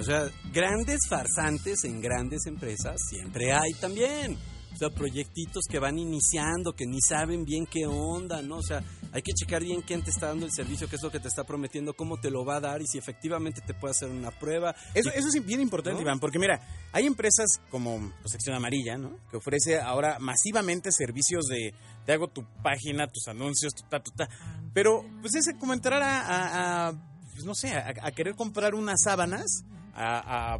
[0.00, 4.36] o sea, grandes farsantes en grandes empresas siempre hay también.
[4.72, 8.58] O sea, proyectitos que van iniciando, que ni saben bien qué onda, ¿no?
[8.58, 8.82] O sea,
[9.12, 11.26] hay que checar bien quién te está dando el servicio, qué es lo que te
[11.28, 14.30] está prometiendo, cómo te lo va a dar y si efectivamente te puede hacer una
[14.30, 14.74] prueba.
[14.94, 16.02] Eso, Y- eso es bien importante, ¿No?
[16.02, 16.60] Iván, porque mira,
[16.92, 19.18] hay empresas como pues, Sección Amarilla, ¿no?
[19.30, 21.74] Que ofrece ahora masivamente servicios de
[22.06, 24.28] te hago tu página, tus anuncios, tu ta, tu ta.
[24.72, 26.92] Pero, pues es como entrar a, a- a,
[27.32, 29.64] pues no sé, a, a querer comprar unas sábanas
[29.94, 30.58] a, a,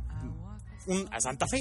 [0.86, 1.58] un- a Santa Fe.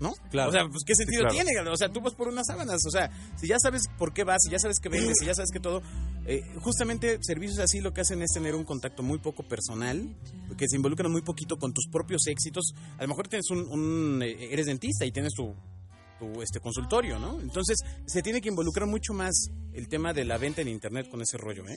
[0.00, 0.14] ¿No?
[0.32, 0.48] Claro.
[0.48, 1.44] O sea, pues qué sentido Sí, claro.
[1.54, 1.70] tiene.
[1.70, 2.84] O sea, tú vas por unas sábanas.
[2.88, 5.34] O sea, si ya sabes por qué vas, si ya sabes que vendes, si ya
[5.34, 5.80] sabes que todo.
[6.26, 10.12] eh, justamente servicios así lo que hacen es tener un contacto muy poco personal,
[10.58, 12.72] que se involucran muy poquito con tus propios éxitos.
[12.98, 15.54] A lo mejor tienes un, un, eh, eres dentista y tienes tu,
[16.18, 17.40] tu, este consultorio, ¿no?
[17.40, 21.22] Entonces se tiene que involucrar mucho más el tema de la venta en internet con
[21.22, 21.76] ese rollo, ¿eh?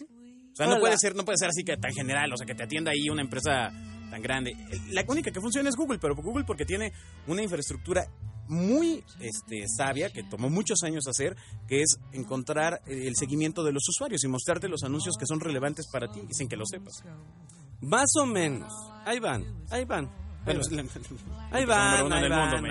[0.52, 2.56] O sea, no puede ser, no puede ser así que tan general, o sea, que
[2.56, 3.70] te atienda ahí una empresa
[4.10, 4.56] tan grande.
[4.92, 6.92] La única que funciona es Google, pero Google porque tiene
[7.28, 8.08] una infraestructura
[8.48, 11.36] muy este, sabia, que tomó muchos años hacer,
[11.68, 15.40] que es encontrar eh, el seguimiento de los usuarios y mostrarte los anuncios que son
[15.40, 16.94] relevantes para ti sin que lo sepas.
[17.82, 18.72] Más o menos.
[19.06, 20.12] Ahí van, ahí van.
[20.46, 20.60] Bueno,
[21.52, 22.66] Ahí es van, ahí van,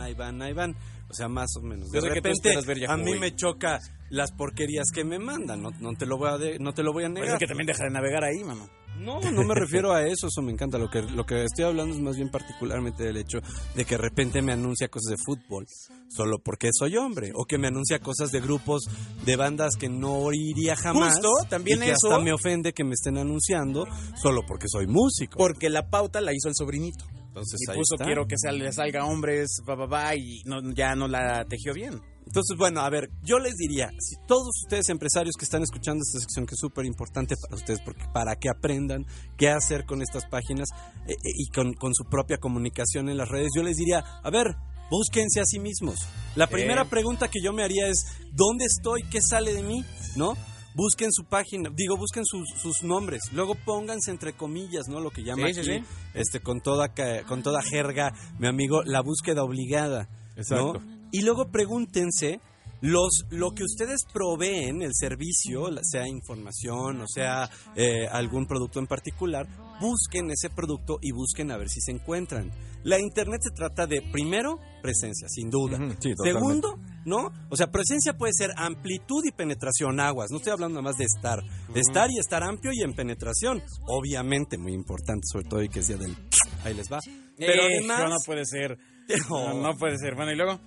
[0.00, 0.82] ahí van, ahí van, ahí.
[1.10, 1.90] O sea, más o menos.
[1.90, 2.54] De repente,
[2.88, 3.80] a mí me choca
[4.10, 5.62] las porquerías que me mandan.
[5.62, 7.38] No, no te lo voy a, de- no te lo voy a negar.
[7.38, 8.66] que también deja de navegar ahí, mamá.
[8.98, 10.78] No, no me refiero a eso, eso me encanta.
[10.78, 13.38] Lo que, lo que estoy hablando es más bien particularmente del hecho
[13.74, 15.66] de que de repente me anuncia cosas de fútbol,
[16.08, 18.82] solo porque soy hombre, o que me anuncia cosas de grupos
[19.24, 21.14] de bandas que no oiría jamás.
[21.14, 22.08] Justo, también y que eso.
[22.10, 23.86] hasta me ofende que me estén anunciando
[24.20, 25.38] solo porque soy músico.
[25.38, 27.04] Porque la pauta la hizo el sobrinito.
[27.28, 28.04] Entonces y ahí puso está.
[28.04, 31.72] quiero que sal- le salga hombres, va, va, va, y no, ya no la tejió
[31.72, 32.00] bien.
[32.28, 36.20] Entonces, bueno, a ver, yo les diría, si todos ustedes empresarios que están escuchando esta
[36.20, 39.06] sección, que es súper importante para ustedes, porque para que aprendan
[39.38, 40.68] qué hacer con estas páginas
[41.06, 44.28] eh, eh, y con, con su propia comunicación en las redes, yo les diría, a
[44.28, 44.56] ver,
[44.90, 46.00] búsquense a sí mismos.
[46.36, 48.04] La primera pregunta que yo me haría es,
[48.34, 49.04] ¿dónde estoy?
[49.10, 49.82] ¿Qué sale de mí?
[50.14, 50.34] ¿No?
[50.74, 55.00] Busquen su página, digo, busquen sus, sus nombres, luego pónganse entre comillas, ¿no?
[55.00, 55.84] Lo que llama Sí, sí, aquí, sí.
[56.12, 56.92] este, con toda,
[57.26, 60.10] con toda jerga, mi amigo, la búsqueda obligada.
[60.36, 60.74] Exacto.
[60.74, 60.97] ¿no?
[61.12, 62.40] Y luego pregúntense
[62.80, 68.86] los, lo que ustedes proveen, el servicio, sea información o sea eh, algún producto en
[68.86, 69.48] particular,
[69.80, 72.52] busquen ese producto y busquen a ver si se encuentran.
[72.84, 75.78] La internet se trata de, primero, presencia, sin duda.
[76.00, 76.12] Sí.
[76.22, 77.32] Segundo, ¿no?
[77.50, 80.30] O sea, presencia puede ser amplitud y penetración, aguas.
[80.30, 81.40] No estoy hablando nada más de estar.
[81.72, 83.62] De estar y estar amplio y en penetración.
[83.88, 86.16] Obviamente, muy importante, sobre todo hoy que es día del...
[86.64, 87.00] Ahí les va.
[87.36, 88.00] Pero Eh, además...
[88.00, 88.78] no, no puede ser.
[89.30, 90.14] No, no puede ser.
[90.14, 90.60] Bueno, y luego.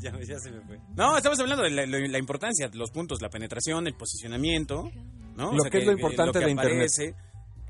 [0.00, 0.78] Ya, ya se me fue.
[0.96, 4.90] No, estamos hablando de la, la- la importancia, los puntos, la penetración, el posicionamiento,
[5.36, 5.52] ¿no?
[5.52, 6.90] Lo que es lo importante que de Internet.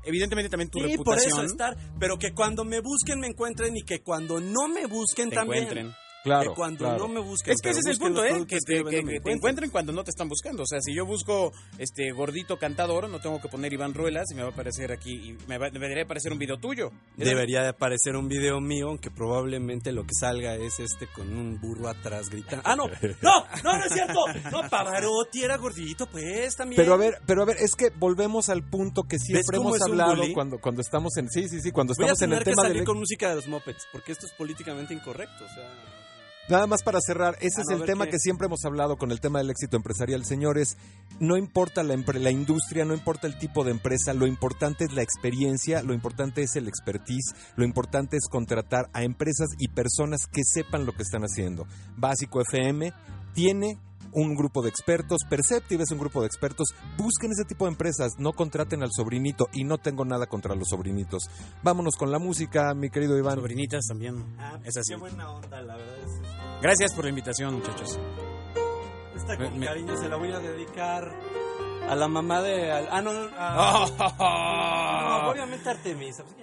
[0.03, 1.31] Evidentemente también tu Sí, por reputación.
[1.33, 5.29] eso estar, pero que cuando me busquen me encuentren y que cuando no me busquen
[5.29, 5.63] Te también.
[5.63, 5.93] encuentren.
[6.23, 6.99] Claro, Que cuando claro.
[6.99, 7.53] no me busquen.
[7.53, 8.45] Es que ese es el punto, ¿eh?
[8.47, 10.63] Que, te, que- que encuentren cuando no te están buscando.
[10.63, 14.35] O sea, si yo busco este gordito cantador, no tengo que poner Iván Ruelas y
[14.35, 16.91] me va a aparecer aquí, y me va, debería aparecer un video tuyo.
[17.17, 21.59] Debería de aparecer un video mío, aunque probablemente lo que salga es este con un
[21.59, 22.61] burro atrás gritando.
[22.65, 22.85] ¡Ah, no!
[23.21, 23.45] ¡No!
[23.63, 24.19] ¡No, no es cierto!
[24.51, 26.77] No, Pavarotti era gordito, pues, también.
[26.81, 30.21] Pero a ver, pero a ver, es que volvemos al punto que siempre hemos hablado
[30.33, 31.29] cuando, cuando estamos en.
[31.29, 32.85] Sí, sí, sí, cuando Voy a estamos en tener el que tema salir del.
[32.85, 35.67] con música de los Muppets, porque esto es políticamente incorrecto, o sea...
[36.51, 38.11] Nada más para cerrar, ese es el tema qué.
[38.11, 40.75] que siempre hemos hablado con el tema del éxito empresarial, señores.
[41.17, 45.01] No importa la, la industria, no importa el tipo de empresa, lo importante es la
[45.01, 50.41] experiencia, lo importante es el expertise, lo importante es contratar a empresas y personas que
[50.43, 51.67] sepan lo que están haciendo.
[51.95, 52.91] Básico FM
[53.33, 53.77] tiene
[54.13, 58.13] un grupo de expertos, Perceptive es un grupo de expertos, busquen ese tipo de empresas,
[58.17, 61.29] no contraten al sobrinito y no tengo nada contra los sobrinitos.
[61.63, 63.35] Vámonos con la música, mi querido Iván.
[63.35, 64.35] Sobrinitas también.
[64.39, 64.93] Ah, es así.
[64.93, 66.61] Qué buena onda, la verdad es...
[66.61, 67.99] Gracias por la invitación, muchachos.
[69.15, 71.11] Esta Me- con me- cariño se la voy a dedicar
[71.87, 72.71] a la mamá de...
[72.71, 76.23] al- Ah, no, no, a- no, obviamente Artemisa.
[76.23, 76.35] pues,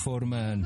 [0.00, 0.56] forma.